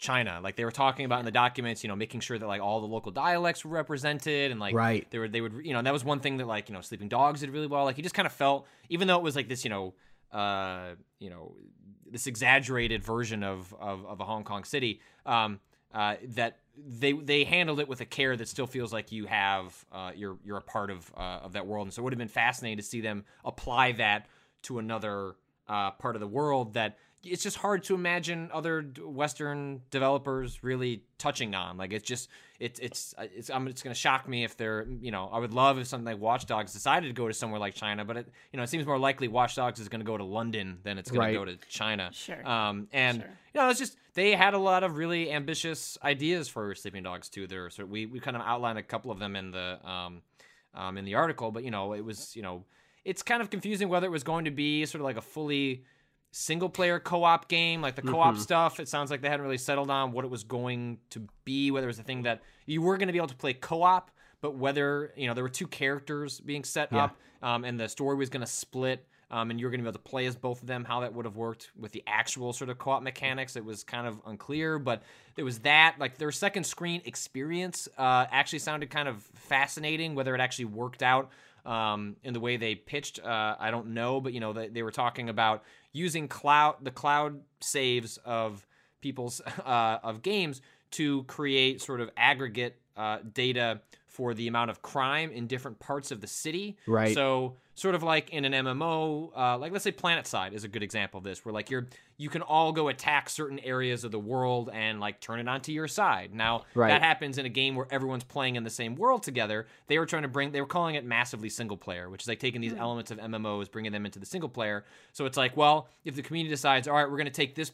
China? 0.00 0.40
Like 0.42 0.56
they 0.56 0.64
were 0.64 0.70
talking 0.70 1.04
about 1.04 1.18
in 1.20 1.24
the 1.24 1.30
documents, 1.30 1.84
you 1.84 1.88
know, 1.88 1.96
making 1.96 2.20
sure 2.20 2.38
that 2.38 2.46
like 2.46 2.60
all 2.62 2.80
the 2.80 2.86
local 2.86 3.12
dialects 3.12 3.64
were 3.64 3.70
represented 3.70 4.50
and 4.50 4.58
like 4.58 4.74
Right. 4.74 5.06
they 5.10 5.18
were 5.18 5.28
they 5.28 5.40
would 5.40 5.60
you 5.64 5.72
know 5.72 5.82
that 5.82 5.92
was 5.92 6.04
one 6.04 6.20
thing 6.20 6.38
that 6.38 6.46
like 6.46 6.68
you 6.68 6.74
know 6.74 6.80
Sleeping 6.80 7.08
Dogs 7.08 7.40
did 7.40 7.50
really 7.50 7.66
well. 7.66 7.84
Like 7.84 7.96
you 7.96 8.02
just 8.02 8.14
kind 8.14 8.26
of 8.26 8.32
felt 8.32 8.66
even 8.88 9.06
though 9.08 9.16
it 9.16 9.22
was 9.22 9.36
like 9.36 9.48
this 9.48 9.64
you 9.64 9.70
know 9.70 9.94
uh 10.32 10.94
you 11.18 11.28
know 11.30 11.54
this 12.10 12.26
exaggerated 12.26 13.02
version 13.04 13.42
of 13.42 13.74
of, 13.80 14.04
of 14.06 14.20
a 14.20 14.24
Hong 14.24 14.44
Kong 14.44 14.64
city 14.64 15.00
um 15.26 15.60
uh 15.92 16.16
that 16.24 16.58
they 16.76 17.12
they 17.12 17.44
handled 17.44 17.80
it 17.80 17.88
with 17.88 18.00
a 18.00 18.04
care 18.06 18.36
that 18.36 18.48
still 18.48 18.66
feels 18.66 18.92
like 18.92 19.12
you 19.12 19.26
have 19.26 19.84
uh 19.92 20.12
you're 20.14 20.38
you're 20.44 20.56
a 20.56 20.62
part 20.62 20.90
of 20.90 21.10
uh, 21.16 21.40
of 21.44 21.52
that 21.52 21.66
world 21.66 21.86
and 21.86 21.92
so 21.92 22.00
it 22.00 22.04
would 22.04 22.12
have 22.12 22.18
been 22.18 22.28
fascinating 22.28 22.78
to 22.78 22.82
see 22.82 23.00
them 23.00 23.24
apply 23.44 23.92
that 23.92 24.26
to 24.62 24.78
another 24.78 25.34
uh 25.68 25.90
part 25.92 26.14
of 26.16 26.20
the 26.20 26.28
world 26.28 26.74
that 26.74 26.96
it's 27.22 27.42
just 27.42 27.58
hard 27.58 27.82
to 27.84 27.94
imagine 27.94 28.50
other 28.52 28.82
Western 29.04 29.82
developers 29.90 30.62
really 30.64 31.02
touching 31.18 31.54
on. 31.54 31.76
Like 31.76 31.92
it's 31.92 32.06
just 32.06 32.28
it's 32.58 32.78
it's 32.80 33.14
uh, 33.18 33.26
it's 33.34 33.50
I'm, 33.50 33.68
it's 33.68 33.82
going 33.82 33.92
to 33.94 33.98
shock 34.00 34.28
me 34.28 34.44
if 34.44 34.56
they're 34.56 34.86
you 35.00 35.10
know 35.10 35.28
I 35.32 35.38
would 35.38 35.52
love 35.52 35.78
if 35.78 35.86
something 35.86 36.06
like 36.06 36.18
Watch 36.20 36.46
Dogs 36.46 36.72
decided 36.72 37.08
to 37.08 37.12
go 37.12 37.28
to 37.28 37.34
somewhere 37.34 37.60
like 37.60 37.74
China, 37.74 38.04
but 38.04 38.16
it 38.16 38.28
you 38.52 38.56
know 38.56 38.62
it 38.62 38.68
seems 38.68 38.86
more 38.86 38.98
likely 38.98 39.28
Watch 39.28 39.54
Dogs 39.56 39.80
is 39.80 39.88
going 39.88 40.00
to 40.00 40.06
go 40.06 40.16
to 40.16 40.24
London 40.24 40.78
than 40.82 40.96
it's 40.98 41.10
going 41.10 41.20
Right. 41.20 41.32
to 41.32 41.38
go 41.38 41.44
to 41.44 41.56
China. 41.68 42.10
Sure. 42.12 42.46
Um, 42.48 42.88
and 42.92 43.18
Sure. 43.20 43.30
you 43.54 43.60
know 43.60 43.68
it's 43.68 43.78
just 43.78 43.96
they 44.14 44.32
had 44.32 44.54
a 44.54 44.58
lot 44.58 44.82
of 44.82 44.96
really 44.96 45.30
ambitious 45.30 45.98
ideas 46.02 46.48
for 46.48 46.74
Sleeping 46.74 47.02
Dogs 47.02 47.28
2. 47.28 47.46
There, 47.46 47.68
so 47.70 47.84
we 47.84 48.06
we 48.06 48.20
kind 48.20 48.36
of 48.36 48.42
outlined 48.44 48.78
a 48.78 48.82
couple 48.82 49.10
of 49.10 49.18
them 49.18 49.36
in 49.36 49.50
the 49.50 49.78
um, 49.88 50.22
um 50.74 50.96
in 50.96 51.04
the 51.04 51.16
article, 51.16 51.50
but 51.50 51.64
you 51.64 51.70
know 51.70 51.92
it 51.92 52.04
was 52.04 52.34
you 52.34 52.42
know 52.42 52.64
it's 53.04 53.22
kind 53.22 53.40
of 53.42 53.48
confusing 53.50 53.88
whether 53.88 54.06
it 54.06 54.10
was 54.10 54.22
going 54.24 54.44
to 54.46 54.50
be 54.50 54.84
sort 54.86 55.00
of 55.00 55.04
like 55.06 55.16
a 55.16 55.22
fully 55.22 55.84
single 56.32 56.68
player 56.68 57.00
co-op 57.00 57.48
game 57.48 57.82
like 57.82 57.96
the 57.96 58.02
co-op 58.02 58.36
stuff 58.38 58.78
it 58.78 58.88
sounds 58.88 59.10
like 59.10 59.20
they 59.20 59.28
hadn't 59.28 59.44
really 59.44 59.58
settled 59.58 59.90
on 59.90 60.12
what 60.12 60.24
it 60.24 60.30
was 60.30 60.44
going 60.44 60.98
to 61.10 61.26
be 61.44 61.70
whether 61.70 61.86
it 61.86 61.88
was 61.88 61.98
a 61.98 62.04
thing 62.04 62.22
that 62.22 62.40
you 62.66 62.80
were 62.80 62.96
going 62.96 63.08
to 63.08 63.12
be 63.12 63.18
able 63.18 63.26
to 63.26 63.34
play 63.34 63.52
co-op 63.52 64.10
but 64.40 64.54
whether 64.56 65.12
you 65.16 65.26
know 65.26 65.34
there 65.34 65.44
were 65.44 65.50
two 65.50 65.66
characters 65.66 66.40
being 66.40 66.64
set 66.64 66.88
Yeah. 66.92 67.04
up, 67.04 67.16
um, 67.42 67.64
and 67.64 67.78
the 67.78 67.88
story 67.88 68.16
was 68.16 68.30
going 68.30 68.40
to 68.40 68.46
split. 68.46 69.06
Um, 69.32 69.50
and 69.52 69.60
you 69.60 69.66
were 69.66 69.70
going 69.70 69.78
to 69.78 69.84
be 69.84 69.88
able 69.88 69.98
to 70.02 70.10
play 70.10 70.26
as 70.26 70.34
both 70.34 70.60
of 70.60 70.66
them. 70.66 70.82
How 70.84 71.00
that 71.00 71.14
would 71.14 71.24
have 71.24 71.36
worked 71.36 71.70
with 71.78 71.92
the 71.92 72.02
actual 72.06 72.52
sort 72.52 72.68
of 72.68 72.78
co-op 72.78 73.00
mechanics, 73.02 73.54
it 73.54 73.64
was 73.64 73.84
kind 73.84 74.06
of 74.08 74.18
unclear. 74.26 74.78
But 74.80 75.04
there 75.36 75.44
was 75.44 75.60
that. 75.60 75.96
Like 76.00 76.18
their 76.18 76.32
second 76.32 76.64
screen 76.64 77.00
experience 77.04 77.86
uh, 77.96 78.26
actually 78.32 78.58
sounded 78.58 78.90
kind 78.90 79.06
of 79.08 79.22
fascinating. 79.34 80.16
Whether 80.16 80.34
it 80.34 80.40
actually 80.40 80.64
worked 80.64 81.02
out 81.02 81.30
um, 81.64 82.16
in 82.22 82.32
the 82.32 82.40
way 82.40 82.56
they 82.56 82.74
pitched, 82.74 83.20
uh, 83.20 83.56
I 83.58 83.70
don't 83.70 83.88
know. 83.88 84.20
But 84.20 84.32
you 84.32 84.40
know, 84.40 84.52
they, 84.52 84.68
they 84.68 84.82
were 84.82 84.90
talking 84.90 85.28
about 85.28 85.62
using 85.92 86.28
cloud 86.28 86.76
the 86.82 86.90
cloud 86.90 87.40
saves 87.60 88.18
of 88.24 88.66
people's 89.00 89.40
uh, 89.64 89.98
of 90.02 90.22
games 90.22 90.60
to 90.92 91.22
create 91.24 91.80
sort 91.80 92.00
of 92.00 92.10
aggregate 92.16 92.80
uh, 93.00 93.18
data 93.32 93.80
for 94.06 94.34
the 94.34 94.48
amount 94.48 94.70
of 94.70 94.82
crime 94.82 95.30
in 95.30 95.46
different 95.46 95.78
parts 95.78 96.10
of 96.10 96.20
the 96.20 96.26
city. 96.26 96.76
Right. 96.86 97.14
So 97.14 97.56
sort 97.74 97.94
of 97.94 98.02
like 98.02 98.30
in 98.30 98.44
an 98.44 98.52
MMO, 98.66 99.30
uh, 99.36 99.56
like 99.56 99.72
let's 99.72 99.84
say 99.84 99.92
PlanetSide 99.92 100.52
is 100.52 100.64
a 100.64 100.68
good 100.68 100.82
example 100.82 101.18
of 101.18 101.24
this, 101.24 101.44
where 101.44 101.52
like 101.54 101.70
you're 101.70 101.86
you 102.18 102.28
can 102.28 102.42
all 102.42 102.72
go 102.72 102.88
attack 102.88 103.30
certain 103.30 103.58
areas 103.60 104.04
of 104.04 104.10
the 104.10 104.18
world 104.18 104.68
and 104.72 105.00
like 105.00 105.20
turn 105.20 105.38
it 105.40 105.48
onto 105.48 105.72
your 105.72 105.88
side. 105.88 106.34
Now 106.34 106.64
Right. 106.74 106.88
that 106.88 107.02
happens 107.02 107.38
in 107.38 107.46
a 107.46 107.48
game 107.48 107.76
where 107.76 107.86
everyone's 107.90 108.24
playing 108.24 108.56
in 108.56 108.64
the 108.64 108.70
same 108.70 108.94
world 108.96 109.22
together. 109.22 109.66
They 109.86 109.98
were 109.98 110.06
trying 110.06 110.22
to 110.22 110.28
bring 110.28 110.50
they 110.52 110.60
were 110.60 110.66
calling 110.66 110.96
it 110.96 111.04
massively 111.04 111.48
single 111.48 111.76
player, 111.78 112.10
which 112.10 112.22
is 112.22 112.28
like 112.28 112.40
taking 112.40 112.60
these 112.60 112.74
elements 112.74 113.10
of 113.10 113.18
MMOs, 113.18 113.70
bringing 113.70 113.92
them 113.92 114.04
into 114.04 114.18
the 114.18 114.26
single 114.26 114.50
player. 114.50 114.84
So 115.12 115.24
it's 115.24 115.38
like, 115.38 115.56
well, 115.56 115.88
if 116.04 116.14
the 116.16 116.22
community 116.22 116.50
decides, 116.52 116.86
all 116.88 116.94
right, 116.96 117.08
we're 117.08 117.16
going 117.16 117.26
to 117.26 117.30
take 117.42 117.54
this 117.54 117.72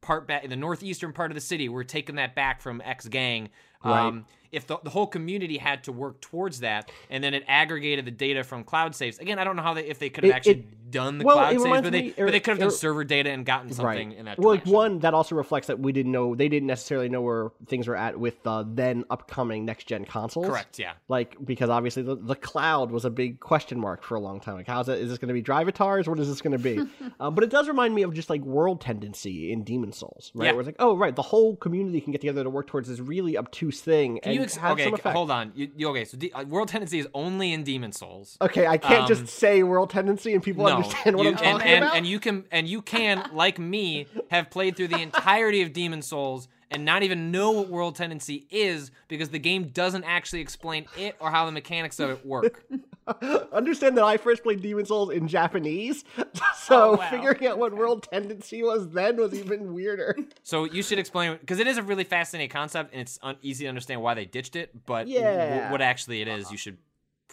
part 0.00 0.26
back 0.26 0.42
in 0.44 0.50
the 0.50 0.56
northeastern 0.56 1.12
part 1.12 1.30
of 1.30 1.34
the 1.36 1.40
city. 1.40 1.68
We're 1.68 1.84
taking 1.84 2.16
that 2.16 2.34
back 2.34 2.60
from 2.60 2.80
X 2.84 3.06
gang. 3.08 3.50
Right. 3.84 4.06
Um, 4.06 4.26
if 4.52 4.66
the, 4.66 4.78
the 4.84 4.90
whole 4.90 5.06
community 5.06 5.56
had 5.56 5.84
to 5.84 5.92
work 5.92 6.20
towards 6.20 6.60
that, 6.60 6.90
and 7.08 7.24
then 7.24 7.32
it 7.32 7.42
aggregated 7.48 8.04
the 8.04 8.10
data 8.10 8.44
from 8.44 8.64
cloud 8.64 8.94
saves. 8.94 9.18
Again, 9.18 9.38
I 9.38 9.44
don't 9.44 9.56
know 9.56 9.62
how 9.62 9.72
they 9.74 9.86
if 9.86 9.98
they 9.98 10.10
could 10.10 10.24
have 10.24 10.30
It- 10.32 10.36
actually 10.36 10.52
it- 10.52 10.78
done 10.92 11.16
the 11.16 11.24
well, 11.24 11.38
cloud 11.38 11.58
saves, 11.58 11.80
but 11.80 11.90
they 11.90 12.02
me- 12.02 12.14
but 12.14 12.32
they 12.32 12.40
could 12.40 12.50
have 12.50 12.58
done 12.58 12.68
er- 12.68 12.70
server 12.70 13.02
data 13.02 13.30
and 13.30 13.46
gotten 13.46 13.72
something 13.72 14.12
in 14.12 14.26
that 14.26 14.38
well, 14.38 14.50
like 14.50 14.66
one 14.66 14.98
that 14.98 15.14
also 15.14 15.34
reflects 15.34 15.68
that 15.68 15.78
we 15.78 15.90
didn't 15.90 16.12
know 16.12 16.34
they 16.34 16.50
didn't 16.50 16.66
necessarily 16.66 17.08
know 17.08 17.22
where 17.22 17.50
things 17.66 17.88
were 17.88 17.96
at 17.96 18.20
with 18.20 18.42
the 18.42 18.66
then 18.68 19.02
upcoming 19.08 19.64
next 19.64 19.86
gen 19.86 20.04
consoles. 20.04 20.46
Correct. 20.46 20.78
Yeah. 20.78 20.92
Like 21.08 21.34
because 21.42 21.70
obviously 21.70 22.02
the, 22.02 22.16
the 22.16 22.34
cloud 22.34 22.90
was 22.90 23.06
a 23.06 23.10
big 23.10 23.40
question 23.40 23.80
mark 23.80 24.02
for 24.02 24.16
a 24.16 24.20
long 24.20 24.38
time. 24.38 24.56
Like 24.56 24.66
how's 24.66 24.86
it? 24.90 24.98
Is 24.98 25.08
this 25.08 25.16
going 25.16 25.28
to 25.28 25.34
be 25.34 25.42
drivatars? 25.42 26.06
What 26.06 26.20
is 26.20 26.28
this 26.28 26.42
going 26.42 26.52
to 26.52 26.62
be? 26.62 26.78
um, 27.20 27.34
but 27.34 27.42
it 27.42 27.48
does 27.48 27.68
remind 27.68 27.94
me 27.94 28.02
of 28.02 28.12
just 28.12 28.28
like 28.28 28.42
world 28.42 28.82
tendency 28.82 29.50
in 29.50 29.64
Demon 29.64 29.92
Souls, 29.92 30.30
right? 30.34 30.44
Yeah. 30.44 30.52
Where 30.52 30.60
it's 30.60 30.66
like, 30.66 30.76
oh 30.78 30.94
right, 30.94 31.16
the 31.16 31.22
whole 31.22 31.56
community 31.56 32.02
can 32.02 32.12
get 32.12 32.20
together 32.20 32.44
to 32.44 32.50
work 32.50 32.66
towards 32.66 32.90
this 32.90 33.00
really 33.00 33.38
obtuse 33.38 33.71
thing 33.80 34.20
Can 34.22 34.30
and 34.30 34.34
you 34.34 34.42
ex- 34.42 34.56
have 34.56 34.72
okay? 34.72 34.84
some 34.84 34.94
effect. 34.94 35.16
Hold 35.16 35.30
on. 35.30 35.52
You, 35.54 35.70
you, 35.76 35.88
okay, 35.88 36.04
so 36.04 36.18
uh, 36.34 36.44
World 36.48 36.68
Tendency 36.68 36.98
is 36.98 37.08
only 37.14 37.52
in 37.52 37.64
Demon 37.64 37.92
Souls. 37.92 38.36
Okay, 38.40 38.66
I 38.66 38.76
can't 38.76 39.02
Um, 39.02 39.08
just 39.08 39.26
say 39.28 39.62
world 39.62 39.90
tendency 39.90 40.34
and 40.34 40.42
people 40.42 40.66
understand 40.66 41.16
what 41.16 41.24
you- 41.24 41.30
I'm 41.30 41.36
talking 41.36 41.50
and, 41.52 41.62
and, 41.62 41.84
about. 41.84 41.96
And 41.96 42.06
you 42.06 42.20
can 42.20 42.44
and 42.52 42.68
you 42.68 42.82
can, 42.82 43.28
like 43.32 43.58
me, 43.58 44.06
have 44.30 44.50
played 44.50 44.76
through 44.76 44.88
the 44.88 45.00
entirety 45.00 45.62
of 45.62 45.72
Demon 45.72 46.02
Souls 46.02 46.48
and 46.70 46.84
not 46.84 47.02
even 47.02 47.30
know 47.30 47.50
what 47.50 47.68
world 47.68 47.96
tendency 47.96 48.46
is 48.50 48.90
because 49.08 49.28
the 49.28 49.38
game 49.38 49.68
doesn't 49.68 50.04
actually 50.04 50.40
explain 50.40 50.86
it 50.96 51.16
or 51.20 51.30
how 51.30 51.44
the 51.46 51.52
mechanics 51.52 52.00
of 52.00 52.10
it 52.10 52.24
work. 52.24 52.64
understand 53.52 53.96
that 53.96 54.04
I 54.04 54.16
first 54.16 54.42
played 54.42 54.62
Demon 54.62 54.84
Souls 54.86 55.10
in 55.10 55.26
Japanese, 55.28 56.04
so 56.56 56.92
Oh, 56.92 56.96
wow. 56.96 57.10
figuring 57.10 57.46
out 57.46 57.58
what 57.58 57.74
world 57.74 58.06
tendency 58.10 58.62
was 58.62 58.88
then 58.90 59.16
was 59.16 59.34
even 59.34 59.74
weirder. 59.74 60.16
So 60.44 60.64
you 60.64 60.82
should 60.82 60.98
explain 60.98 61.36
because 61.40 61.58
it 61.60 61.66
is 61.66 61.78
a 61.78 61.82
really 61.82 62.04
fascinating 62.04 62.50
concept 62.50 62.92
and 62.92 63.00
it's 63.02 63.18
un- 63.22 63.36
easy 63.42 63.64
to 63.64 63.68
understand 63.68 64.02
why 64.02 64.14
they 64.14 64.24
ditched 64.24 64.56
it. 64.56 64.70
But 64.86 65.04
w- 65.04 65.14
Yeah. 65.20 65.70
what 65.70 65.80
actually 65.80 66.20
it 66.20 66.28
is, 66.28 66.50
you 66.50 66.56
should. 66.56 66.78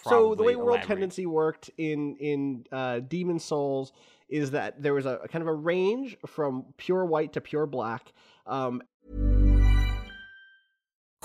so 0.04 0.36
the 0.36 0.44
way 0.44 0.54
probably 0.54 0.56
world 0.58 0.82
tendency 0.84 1.26
worked 1.26 1.70
in 1.78 2.16
in 2.18 2.66
uh, 2.72 3.00
Demon 3.00 3.40
Souls 3.40 3.92
is 4.30 4.52
that 4.52 4.82
there 4.82 4.94
was 4.94 5.06
a, 5.08 5.20
a 5.24 5.28
kind 5.28 5.42
of 5.42 5.48
a 5.48 5.54
range 5.54 6.18
from 6.28 6.66
pure 6.78 7.04
white 7.04 7.34
to 7.34 7.42
pure 7.42 7.66
black. 7.66 8.14
Um, 8.46 8.84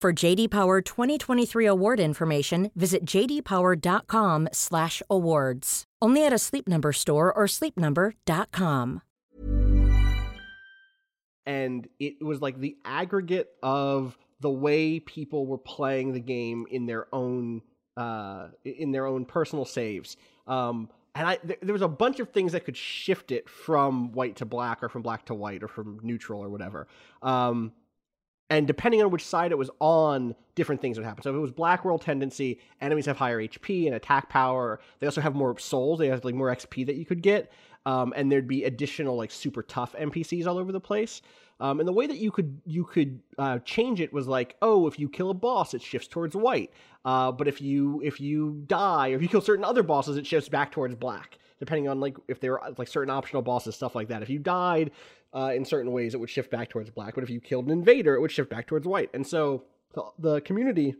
For 0.00 0.12
JD 0.12 0.50
Power 0.50 0.80
2023 0.80 1.66
award 1.66 1.98
information, 1.98 2.70
visit 2.76 3.04
jdpower.com/awards. 3.04 5.84
Only 6.00 6.24
at 6.24 6.32
a 6.32 6.38
Sleep 6.38 6.68
Number 6.68 6.92
store 6.92 7.34
or 7.34 7.46
sleepnumber.com. 7.46 9.02
and 11.48 11.88
it 11.98 12.22
was 12.22 12.42
like 12.42 12.60
the 12.60 12.76
aggregate 12.84 13.48
of 13.62 14.18
the 14.40 14.50
way 14.50 15.00
people 15.00 15.46
were 15.46 15.56
playing 15.56 16.12
the 16.12 16.20
game 16.20 16.66
in 16.70 16.84
their 16.84 17.06
own 17.12 17.62
uh, 17.96 18.48
in 18.64 18.92
their 18.92 19.06
own 19.06 19.24
personal 19.24 19.64
saves. 19.64 20.18
Um, 20.46 20.90
and 21.14 21.26
I 21.26 21.36
th- 21.36 21.58
there 21.62 21.72
was 21.72 21.80
a 21.82 21.88
bunch 21.88 22.20
of 22.20 22.28
things 22.30 22.52
that 22.52 22.66
could 22.66 22.76
shift 22.76 23.32
it 23.32 23.48
from 23.48 24.12
white 24.12 24.36
to 24.36 24.44
black, 24.44 24.82
or 24.82 24.90
from 24.90 25.00
black 25.02 25.24
to 25.26 25.34
white, 25.34 25.62
or 25.62 25.68
from 25.68 25.98
neutral, 26.02 26.42
or 26.42 26.50
whatever. 26.50 26.86
Um, 27.22 27.72
and 28.50 28.66
depending 28.66 29.02
on 29.02 29.10
which 29.10 29.24
side 29.24 29.52
it 29.52 29.58
was 29.58 29.70
on, 29.78 30.34
different 30.54 30.80
things 30.80 30.98
would 30.98 31.04
happen. 31.04 31.22
So 31.22 31.30
if 31.30 31.36
it 31.36 31.40
was 31.40 31.52
black 31.52 31.84
world 31.84 32.00
tendency, 32.00 32.60
enemies 32.80 33.06
have 33.06 33.16
higher 33.16 33.40
HP 33.40 33.86
and 33.86 33.94
attack 33.94 34.28
power. 34.30 34.80
They 35.00 35.06
also 35.06 35.20
have 35.20 35.34
more 35.34 35.58
souls. 35.58 35.98
They 35.98 36.08
have 36.08 36.24
like 36.24 36.34
more 36.34 36.54
XP 36.54 36.86
that 36.86 36.96
you 36.96 37.04
could 37.04 37.22
get. 37.22 37.52
Um, 37.84 38.12
and 38.16 38.30
there'd 38.32 38.48
be 38.48 38.64
additional 38.64 39.16
like 39.16 39.30
super 39.30 39.62
tough 39.62 39.94
NPCs 39.98 40.46
all 40.46 40.58
over 40.58 40.72
the 40.72 40.80
place. 40.80 41.22
Um, 41.60 41.80
and 41.80 41.88
the 41.88 41.92
way 41.92 42.06
that 42.06 42.18
you 42.18 42.30
could 42.30 42.60
you 42.64 42.84
could 42.84 43.20
uh, 43.36 43.58
change 43.60 44.00
it 44.00 44.12
was 44.12 44.28
like, 44.28 44.56
oh, 44.62 44.86
if 44.86 44.98
you 44.98 45.08
kill 45.08 45.30
a 45.30 45.34
boss, 45.34 45.74
it 45.74 45.82
shifts 45.82 46.08
towards 46.08 46.36
white. 46.36 46.72
Uh, 47.04 47.32
but 47.32 47.48
if 47.48 47.60
you 47.60 48.00
if 48.04 48.20
you 48.20 48.62
die 48.66 49.10
or 49.10 49.16
if 49.16 49.22
you 49.22 49.28
kill 49.28 49.40
certain 49.40 49.64
other 49.64 49.82
bosses, 49.82 50.16
it 50.16 50.26
shifts 50.26 50.48
back 50.48 50.72
towards 50.72 50.94
black. 50.94 51.38
Depending 51.58 51.88
on 51.88 51.98
like 51.98 52.16
if 52.28 52.40
they 52.40 52.48
were 52.48 52.62
like 52.78 52.88
certain 52.88 53.10
optional 53.10 53.42
bosses, 53.42 53.74
stuff 53.74 53.94
like 53.94 54.08
that. 54.08 54.22
If 54.22 54.30
you 54.30 54.38
died 54.38 54.92
uh, 55.34 55.52
in 55.54 55.64
certain 55.64 55.92
ways, 55.92 56.14
it 56.14 56.20
would 56.20 56.30
shift 56.30 56.50
back 56.50 56.70
towards 56.70 56.90
black. 56.90 57.14
But 57.14 57.24
if 57.24 57.30
you 57.30 57.40
killed 57.40 57.66
an 57.66 57.70
invader, 57.70 58.14
it 58.14 58.20
would 58.20 58.32
shift 58.32 58.50
back 58.50 58.66
towards 58.66 58.86
white. 58.86 59.10
And 59.14 59.26
so 59.26 59.64
the, 59.94 60.04
the 60.18 60.40
community 60.40 60.96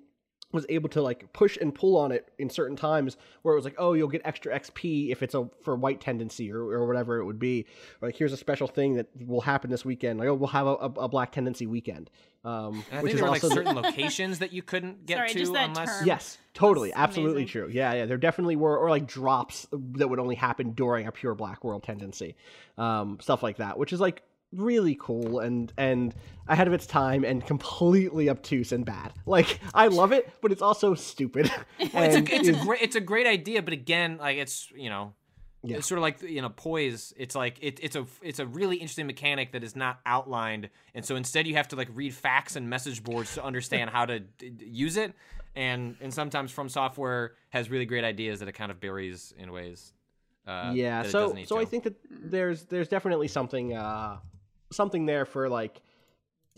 was 0.52 0.64
able 0.70 0.88
to 0.88 1.02
like 1.02 1.30
push 1.32 1.58
and 1.58 1.74
pull 1.74 1.96
on 1.96 2.10
it 2.10 2.30
in 2.38 2.48
certain 2.48 2.76
times 2.76 3.16
where 3.42 3.52
it 3.52 3.56
was 3.56 3.64
like, 3.64 3.74
oh, 3.76 3.92
you'll 3.92 4.08
get 4.08 4.22
extra 4.24 4.58
XP 4.58 5.10
if 5.10 5.22
it's 5.22 5.34
a 5.34 5.48
for 5.62 5.76
white 5.76 6.00
tendency 6.00 6.50
or, 6.50 6.60
or 6.60 6.86
whatever 6.86 7.18
it 7.18 7.24
would 7.26 7.38
be. 7.38 7.66
Or 8.00 8.08
like 8.08 8.16
here's 8.16 8.32
a 8.32 8.36
special 8.36 8.66
thing 8.66 8.94
that 8.94 9.08
will 9.26 9.42
happen 9.42 9.70
this 9.70 9.84
weekend. 9.84 10.18
Like 10.18 10.28
oh, 10.28 10.34
we'll 10.34 10.48
have 10.48 10.66
a, 10.66 10.74
a, 10.76 10.86
a 10.86 11.08
black 11.08 11.32
tendency 11.32 11.66
weekend, 11.66 12.08
um, 12.44 12.82
And 12.90 13.00
I 13.00 13.02
which 13.02 13.12
think 13.12 13.14
is 13.14 13.14
there 13.20 13.24
were 13.24 13.30
like 13.30 13.42
certain 13.42 13.76
locations 13.82 14.38
that 14.38 14.52
you 14.52 14.62
couldn't 14.62 15.04
get 15.04 15.18
Sorry, 15.18 15.28
to 15.30 15.38
just 15.38 15.52
that 15.52 15.68
unless. 15.68 15.98
term. 15.98 16.06
Yes, 16.06 16.38
totally, 16.54 16.88
That's 16.90 17.00
absolutely 17.00 17.42
amazing. 17.42 17.48
true. 17.64 17.68
Yeah, 17.70 17.92
yeah, 17.92 18.06
there 18.06 18.16
definitely 18.16 18.56
were, 18.56 18.78
or 18.78 18.88
like 18.88 19.06
drops 19.06 19.66
that 19.72 20.08
would 20.08 20.18
only 20.18 20.36
happen 20.36 20.72
during 20.72 21.06
a 21.06 21.12
pure 21.12 21.34
black 21.34 21.62
world 21.62 21.82
tendency, 21.82 22.36
um, 22.78 23.18
stuff 23.20 23.42
like 23.42 23.58
that, 23.58 23.78
which 23.78 23.92
is 23.92 24.00
like 24.00 24.22
really 24.52 24.96
cool 24.98 25.40
and 25.40 25.72
and 25.76 26.14
ahead 26.46 26.66
of 26.66 26.72
its 26.72 26.86
time 26.86 27.24
and 27.24 27.44
completely 27.46 28.30
obtuse 28.30 28.72
and 28.72 28.84
bad. 28.84 29.12
Like 29.26 29.60
I 29.74 29.88
love 29.88 30.12
it, 30.12 30.30
but 30.40 30.52
it's 30.52 30.62
also 30.62 30.94
stupid. 30.94 31.50
Well, 31.94 32.02
it's 32.04 32.16
a 32.16 32.34
it's 32.34 32.48
is- 32.48 32.56
a 32.60 32.64
great 32.64 32.82
it's 32.82 32.96
a 32.96 33.00
great 33.00 33.26
idea, 33.26 33.62
but 33.62 33.72
again, 33.72 34.18
like 34.18 34.38
it's 34.38 34.70
you 34.74 34.88
know, 34.90 35.14
Yeah. 35.62 35.76
it's 35.76 35.86
sort 35.86 35.98
of 35.98 36.02
like 36.02 36.22
you 36.22 36.40
know 36.42 36.48
poise. 36.48 37.12
It's 37.16 37.34
like 37.34 37.58
it, 37.60 37.78
it's 37.82 37.96
a 37.96 38.06
it's 38.22 38.38
a 38.38 38.46
really 38.46 38.76
interesting 38.76 39.06
mechanic 39.06 39.52
that 39.52 39.62
is 39.62 39.76
not 39.76 40.00
outlined, 40.06 40.70
and 40.94 41.04
so 41.04 41.16
instead 41.16 41.46
you 41.46 41.54
have 41.56 41.68
to 41.68 41.76
like 41.76 41.88
read 41.92 42.12
FAQs 42.12 42.56
and 42.56 42.68
message 42.70 43.02
boards 43.04 43.34
to 43.34 43.44
understand 43.44 43.90
how 43.90 44.06
to 44.06 44.20
d- 44.20 44.52
use 44.64 44.96
it. 44.96 45.12
And 45.56 45.96
and 46.00 46.12
sometimes 46.14 46.52
FromSoftware 46.54 47.30
has 47.50 47.68
really 47.70 47.86
great 47.86 48.04
ideas 48.04 48.40
that 48.40 48.48
it 48.48 48.52
kind 48.52 48.70
of 48.70 48.80
buries 48.80 49.34
in 49.36 49.52
ways. 49.52 49.92
Uh, 50.46 50.72
yeah 50.74 51.02
so 51.02 51.36
so 51.44 51.58
i 51.58 51.64
think 51.66 51.84
that 51.84 51.94
there's 52.08 52.64
there's 52.64 52.88
definitely 52.88 53.28
something 53.28 53.74
uh 53.74 54.16
something 54.70 55.06
there 55.06 55.24
for 55.24 55.48
like 55.48 55.80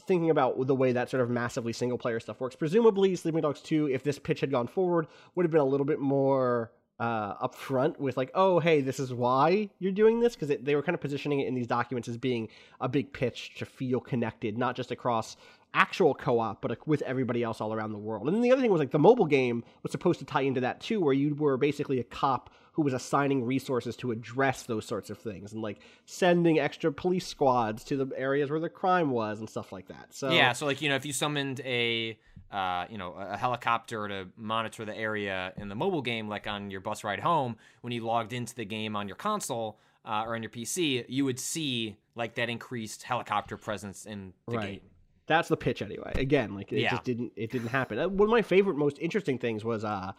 thinking 0.07 0.31
about 0.31 0.67
the 0.67 0.75
way 0.75 0.93
that 0.93 1.11
sort 1.11 1.23
of 1.23 1.31
massively 1.31 1.73
single 1.73 1.99
player 1.99 2.21
stuff 2.21 2.41
works. 2.41 2.57
Presumably 2.57 3.15
sleeping 3.17 3.43
dogs 3.43 3.61
2 3.61 3.91
if 3.91 4.03
this 4.03 4.19
pitch 4.19 4.41
had 4.41 4.51
gone 4.51 4.67
forward 4.67 5.07
would 5.35 5.45
have 5.45 5.51
been 5.51 5.61
a 5.61 5.65
little 5.65 5.87
bit 5.87 6.01
more 6.01 6.73
uh, 7.01 7.35
upfront 7.49 7.99
with 7.99 8.17
like, 8.19 8.31
oh, 8.35 8.61
hey, 8.61 8.83
this 8.83 9.01
is 9.01 9.13
why 9.13 9.71
you're 9.79 9.91
doing 9.91 10.21
this, 10.21 10.37
because 10.37 10.55
they 10.63 10.75
were 10.75 10.83
kind 10.83 10.95
of 10.95 11.01
positioning 11.01 11.41
it 11.41 11.49
in 11.49 11.55
these 11.55 11.67
documents 11.67 12.09
as 12.09 12.19
being 12.19 12.47
a 12.81 12.89
big 12.89 13.11
pitch 13.13 13.55
to 13.57 13.65
feel 13.65 14.01
connected, 14.01 14.59
not 14.59 14.77
just 14.77 14.91
across 14.91 15.37
actual 15.75 16.15
co-op, 16.15 16.61
but 16.63 16.87
with 16.87 17.03
everybody 17.03 17.43
else 17.43 17.61
all 17.61 17.73
around 17.73 17.93
the 17.93 17.99
world. 17.99 18.27
And 18.27 18.35
then 18.35 18.43
the 18.43 18.53
other 18.53 18.61
thing 18.61 18.71
was 18.71 18.81
like 18.81 18.91
the 18.91 18.99
mobile 18.99 19.27
game 19.27 19.65
was 19.83 19.93
supposed 19.93 20.19
to 20.19 20.25
tie 20.25 20.43
into 20.43 20.61
that 20.61 20.81
too, 20.81 21.01
where 21.01 21.15
you 21.15 21.35
were 21.35 21.57
basically 21.57 22.01
a 22.01 22.05
cop 22.05 22.51
who 22.73 22.83
was 22.83 22.93
assigning 22.95 23.45
resources 23.45 23.97
to 23.97 24.11
address 24.13 24.63
those 24.63 24.87
sorts 24.87 25.11
of 25.11 25.19
things 25.19 25.53
and 25.53 25.61
like 25.61 25.81
sending 26.07 26.59
extra 26.59 26.93
police 26.93 27.27
squads 27.27 27.83
to 27.85 27.97
the 27.97 28.17
areas 28.17 28.49
where 28.51 28.61
the 28.61 28.69
crime 28.69 29.11
was 29.11 29.41
and 29.41 29.51
stuff 29.51 29.73
like 29.73 29.89
that. 29.89 30.07
So 30.15 30.31
yeah, 30.31 30.53
so 30.53 30.67
like 30.67 30.81
you 30.81 30.89
know, 30.89 30.95
if 30.97 31.05
you 31.05 31.13
summoned 31.13 31.61
a 31.65 32.19
uh, 32.51 32.87
you 32.89 32.99
know 32.99 33.13
a 33.13 33.37
helicopter 33.37 34.09
to 34.09 34.29
monitor 34.37 34.85
the 34.85 34.97
area 34.97 35.53
in 35.57 35.69
the 35.69 35.75
mobile 35.75 36.03
game, 36.03 36.29
like 36.29 36.47
on 36.47 36.71
your 36.71 36.81
bus 36.81 37.05
ride 37.05 37.21
home, 37.21 37.57
when 37.83 37.93
you 37.93 38.05
logged 38.05 38.33
into 38.33 38.55
the 38.55 38.65
game 38.65 38.97
on 38.97 39.09
your 39.09 39.17
console 39.17 39.79
uh, 40.05 40.25
or 40.27 40.35
on 40.35 40.43
your 40.43 40.51
PC, 40.51 41.05
you 41.09 41.25
would 41.25 41.39
see 41.39 41.97
like 42.15 42.35
that 42.37 42.49
increased 42.49 43.03
helicopter 43.03 43.57
presence 43.57 44.07
in 44.07 44.33
the 44.49 44.57
Right. 44.57 44.67
game. 44.81 44.90
That's 45.31 45.49
the 45.49 45.57
pitch 45.57 45.81
anyway. 45.81 46.13
Again, 46.17 46.55
like 46.55 46.73
it 46.73 46.81
Yeah. 46.81 46.91
just 46.91 47.05
didn't 47.05 47.33
it 47.37 47.51
didn't 47.51 47.69
happen. 47.69 47.99
Uh, 47.99 48.09
One 48.09 48.29
of 48.29 48.31
my 48.33 48.43
favorite, 48.43 48.77
most 48.77 48.99
interesting 48.99 49.39
things 49.39 49.65
was 49.65 49.85
uh 49.85 50.13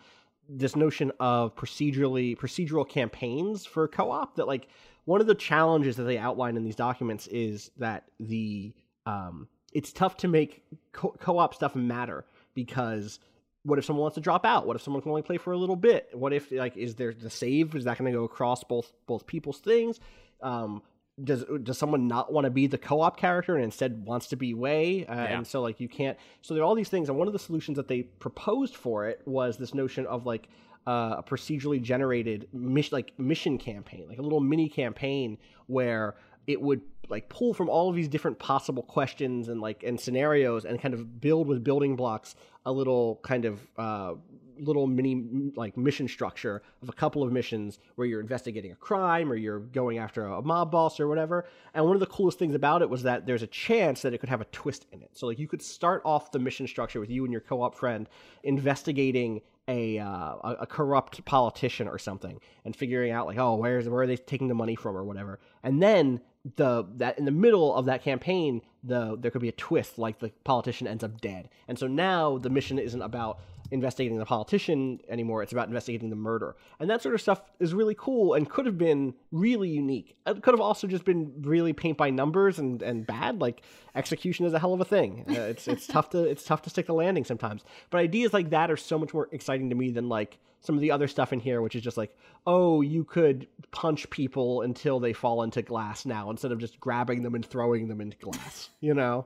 this 0.50 0.76
notion 0.76 1.12
of 1.20 1.56
procedurally 1.56 2.36
procedural 2.38 2.88
campaigns 2.88 3.66
for 3.66 3.88
co-op. 3.88 4.36
That 4.38 4.48
like 4.48 4.68
one 5.06 5.22
of 5.22 5.28
the 5.28 5.36
challenges 5.36 5.96
that 5.98 6.04
they 6.04 6.18
outline 6.18 6.58
in 6.58 6.64
these 6.64 6.76
documents 6.76 7.28
is 7.28 7.72
that 7.78 8.06
the 8.20 8.74
um 9.06 9.48
it's 9.74 9.92
tough 9.94 10.18
to 10.18 10.28
make 10.28 10.64
co- 10.92 11.16
co-op 11.20 11.54
stuff 11.54 11.76
matter 11.76 12.26
because 12.54 13.20
what 13.64 13.78
if 13.80 13.86
someone 13.86 14.02
wants 14.02 14.16
to 14.16 14.22
drop 14.22 14.46
out? 14.46 14.66
What 14.66 14.76
if 14.76 14.82
someone 14.82 15.02
can 15.02 15.12
only 15.12 15.22
play 15.22 15.38
for 15.38 15.54
a 15.54 15.58
little 15.58 15.76
bit? 15.76 16.10
What 16.14 16.34
if 16.34 16.52
like 16.52 16.76
is 16.78 16.96
there 16.96 17.14
the 17.14 17.30
save? 17.30 17.76
Is 17.76 17.84
that 17.84 17.98
going 17.98 18.12
to 18.12 18.18
go 18.18 18.24
across 18.24 18.64
both 18.64 18.92
both 19.08 19.28
people's 19.28 19.60
things? 19.60 20.00
Um, 20.42 20.82
does 21.24 21.44
does 21.64 21.78
someone 21.78 22.08
not 22.08 22.32
want 22.32 22.46
to 22.46 22.52
be 22.52 22.68
the 22.68 22.78
co-op 22.78 23.18
character 23.18 23.56
and 23.56 23.64
instead 23.64 24.06
wants 24.06 24.28
to 24.28 24.36
be 24.36 24.54
Way? 24.54 25.06
Uh, 25.06 25.16
Yeah. 25.16 25.38
And 25.38 25.48
so 25.48 25.62
like 25.62 25.80
you 25.80 25.90
can't. 25.90 26.18
So 26.42 26.54
there 26.54 26.64
are 26.64 26.66
all 26.66 26.76
these 26.76 26.90
things, 26.90 27.10
and 27.10 27.18
one 27.18 27.28
of 27.28 27.34
the 27.34 27.40
solutions 27.40 27.76
that 27.78 27.88
they 27.88 28.04
proposed 28.04 28.76
for 28.76 29.08
it 29.08 29.22
was 29.26 29.58
this 29.58 29.74
notion 29.74 30.06
of 30.08 30.26
like 30.26 30.48
uh, 30.88 31.16
a 31.18 31.24
procedurally 31.24 31.82
generated 31.82 32.48
mission, 32.54 32.96
like 32.96 33.18
mission 33.20 33.58
campaign, 33.58 34.08
like 34.08 34.20
a 34.20 34.22
little 34.22 34.40
mini 34.40 34.68
campaign 34.70 35.38
where 35.68 36.16
it 36.48 36.60
would 36.60 36.82
like 37.10 37.30
pull 37.30 37.54
from 37.54 37.70
all 37.70 37.90
of 37.90 37.96
these 37.96 38.08
different 38.08 38.40
possible 38.40 38.84
questions 38.84 39.50
and 39.50 39.62
like 39.62 39.84
and 39.84 40.00
scenarios 40.00 40.66
and 40.66 40.82
kind 40.82 40.94
of 40.94 41.20
build 41.20 41.48
with 41.48 41.64
building 41.64 41.96
blocks 41.96 42.36
a 42.66 42.72
little 42.72 43.20
kind 43.22 43.46
of 43.46 43.60
uh, 43.78 44.14
little 44.62 44.88
mini 44.88 45.52
like 45.56 45.76
mission 45.76 46.08
structure 46.08 46.62
of 46.82 46.90
a 46.90 46.94
couple 46.94 47.24
of 47.24 47.32
missions 47.32 47.80
where 47.96 48.08
you're 48.08 48.22
investigating 48.22 48.72
a 48.72 48.76
crime 48.76 49.32
or 49.32 49.36
you're 49.36 49.60
going 49.60 49.98
after 49.98 50.26
a 50.26 50.42
mob 50.42 50.72
boss 50.72 51.00
or 51.00 51.08
whatever. 51.08 51.46
And 51.74 51.86
one 51.86 51.96
of 51.96 52.00
the 52.00 52.06
coolest 52.06 52.40
things 52.40 52.56
about 52.56 52.82
it 52.82 52.90
was 52.90 53.04
that 53.04 53.26
there's 53.26 53.44
a 53.44 53.48
chance 53.48 54.02
that 54.04 54.14
it 54.14 54.20
could 54.20 54.30
have 54.30 54.42
a 54.42 54.46
twist 54.46 54.86
in 54.92 55.02
it. 55.02 55.10
So 55.14 55.28
like 55.28 55.40
you 55.40 55.48
could 55.48 55.62
start 55.62 56.02
off 56.06 56.32
the 56.32 56.40
mission 56.40 56.68
structure 56.68 57.00
with 57.00 57.10
you 57.10 57.24
and 57.24 57.32
your 57.32 57.42
co-op 57.42 57.76
friend 57.76 58.08
investigating 58.44 59.42
a 59.68 60.00
uh, 60.00 60.36
a 60.60 60.66
corrupt 60.66 61.24
politician 61.26 61.88
or 61.88 62.00
something 62.00 62.40
and 62.66 62.76
figuring 62.76 63.12
out 63.12 63.28
like 63.28 63.38
oh 63.38 63.56
where's 63.56 63.88
where 63.88 64.02
are 64.02 64.08
they 64.08 64.18
taking 64.18 64.48
the 64.48 64.56
money 64.56 64.76
from 64.76 64.98
or 64.98 65.04
whatever 65.04 65.40
and 65.64 65.82
then 65.82 66.20
the 66.56 66.84
that 66.96 67.20
in 67.20 67.26
the 67.26 67.32
middle 67.32 67.74
of 67.76 67.86
that 67.86 68.04
campaign 68.04 68.62
the 68.84 69.16
there 69.20 69.30
could 69.30 69.42
be 69.42 69.50
a 69.50 69.54
twist 69.54 70.00
like 70.00 70.20
the 70.20 70.30
politician 70.44 70.88
ends 70.88 71.04
up 71.04 71.22
dead 71.22 71.48
and 71.68 71.78
so 71.78 71.86
now 71.86 72.38
the 72.40 72.50
mission 72.50 72.80
isn't 72.80 73.04
about 73.04 73.40
investigating 73.72 74.18
the 74.18 74.26
politician 74.26 75.00
anymore. 75.10 75.42
It's 75.42 75.54
about 75.54 75.68
investigating 75.68 76.10
the 76.10 76.16
murder. 76.16 76.56
And 76.80 76.90
that 76.90 77.02
sort 77.02 77.16
of 77.16 77.22
stuff 77.22 77.42
is 77.60 77.74
really 77.74 77.96
cool 77.98 78.34
and 78.34 78.50
could 78.50 78.66
have 78.66 78.78
been 78.78 79.14
really 79.32 79.70
unique. 79.70 80.16
It 80.28 80.44
could 80.44 80.54
have 80.54 80.62
also 80.62 80.88
just 80.88 81.06
been 81.06 81.34
really 81.42 81.74
paint 81.74 81.98
by 81.98 82.10
numbers 82.10 82.60
and 82.60 82.82
and 82.82 83.08
bad. 83.08 83.40
Like 83.40 83.62
execution 83.96 84.46
is 84.46 84.54
a 84.54 84.60
hell 84.60 84.74
of 84.74 84.82
a 84.82 84.86
thing. 84.86 85.26
Uh, 85.30 85.34
it's 85.34 85.68
it's 85.68 85.88
tough 85.88 86.10
to 86.12 86.24
it's 86.24 86.44
tough 86.44 86.62
to 86.64 86.70
stick 86.70 86.86
the 86.86 86.94
landing 86.94 87.24
sometimes. 87.24 87.64
But 87.90 88.00
ideas 88.00 88.34
like 88.34 88.50
that 88.50 88.70
are 88.70 88.78
so 88.78 89.00
much 89.00 89.14
more 89.14 89.30
exciting 89.32 89.70
to 89.70 89.76
me 89.76 89.92
than 89.92 90.10
like 90.10 90.38
some 90.60 90.76
of 90.76 90.82
the 90.82 90.92
other 90.92 91.08
stuff 91.08 91.34
in 91.34 91.40
here 91.40 91.60
which 91.62 91.76
is 91.76 91.82
just 91.82 91.98
like 91.98 92.16
oh 92.46 92.82
you 92.82 93.04
could 93.04 93.48
punch 93.72 94.08
people 94.12 94.62
until 94.62 95.00
they 95.00 95.12
fall 95.12 95.42
into 95.42 95.62
glass 95.64 96.06
now 96.06 96.30
instead 96.30 96.52
of 96.52 96.60
just 96.60 96.80
grabbing 96.80 97.24
them 97.24 97.34
and 97.34 97.44
throwing 97.46 97.88
them 97.88 98.00
into 98.00 98.16
glass 98.18 98.70
you 98.80 98.94
know 98.94 99.26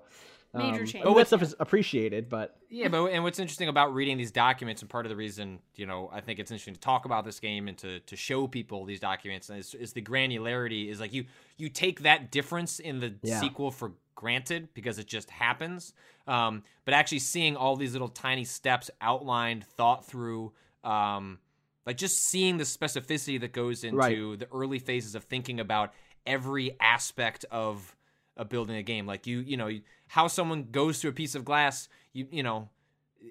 Major 0.56 0.82
um, 0.82 0.86
change. 0.86 1.06
all 1.06 1.14
that 1.16 1.28
stuff 1.28 1.42
is 1.42 1.56
appreciated 1.60 2.30
but 2.30 2.58
Yeah, 2.70 2.88
but 2.88 3.06
and 3.08 3.24
what's 3.24 3.40
interesting 3.40 3.68
about 3.68 3.94
reading 3.94 4.18
these 4.18 4.32
documents, 4.32 4.82
and 4.82 4.90
part 4.90 5.06
of 5.06 5.10
the 5.10 5.16
reason 5.16 5.60
you 5.76 5.86
know 5.86 6.10
I 6.14 6.22
think 6.22 6.40
it's 6.40 6.52
interesting 6.52 6.74
to 6.76 6.80
talk 6.80 7.06
about 7.06 7.26
this 7.26 7.40
game 7.40 7.68
and 7.68 7.78
to 7.80 8.00
to 8.00 8.16
show 8.16 8.48
people 8.48 8.86
these 8.86 9.00
documents 9.00 9.50
is, 9.50 9.74
is 9.76 9.94
the 9.94 10.02
granularity. 10.02 10.90
Is 10.90 11.00
like 11.00 11.14
you 11.14 11.26
you 11.58 11.70
take 11.70 12.02
that 12.02 12.32
difference 12.32 12.80
in 12.80 13.00
the 13.00 13.16
Yeah. 13.22 13.40
sequel 13.40 13.72
for 13.72 13.94
granted 14.16 14.70
because 14.74 14.98
it 14.98 15.08
just 15.08 15.30
happens, 15.30 15.94
um, 16.26 16.64
but 16.86 16.94
actually 16.94 17.20
seeing 17.20 17.58
all 17.58 17.76
these 17.76 17.92
little 17.94 18.08
tiny 18.08 18.46
steps 18.46 18.90
outlined, 19.02 19.66
thought 19.66 20.06
through. 20.06 20.54
Um, 20.84 21.40
like 21.86 21.98
just 21.98 22.18
seeing 22.24 22.58
the 22.58 22.64
specificity 22.64 23.40
that 23.42 23.52
goes 23.52 23.84
into 23.84 23.98
Right. 23.98 24.40
the 24.40 24.48
early 24.52 24.80
phases 24.80 25.14
of 25.16 25.24
thinking 25.26 25.60
about 25.60 25.94
every 26.26 26.76
aspect 26.80 27.46
of 27.52 27.96
of 28.38 28.50
building 28.50 28.76
a 28.76 28.84
game 28.84 29.06
like 29.06 29.26
you 29.28 29.40
you 29.40 29.58
know 29.58 29.70
how 30.08 30.28
someone 30.28 30.68
goes 30.72 31.00
through 31.00 31.10
a 31.12 31.14
piece 31.14 31.36
of 31.36 31.46
glass 31.46 31.88
you 32.14 32.28
you 32.32 32.44
know 32.44 32.70
eh, 33.24 33.28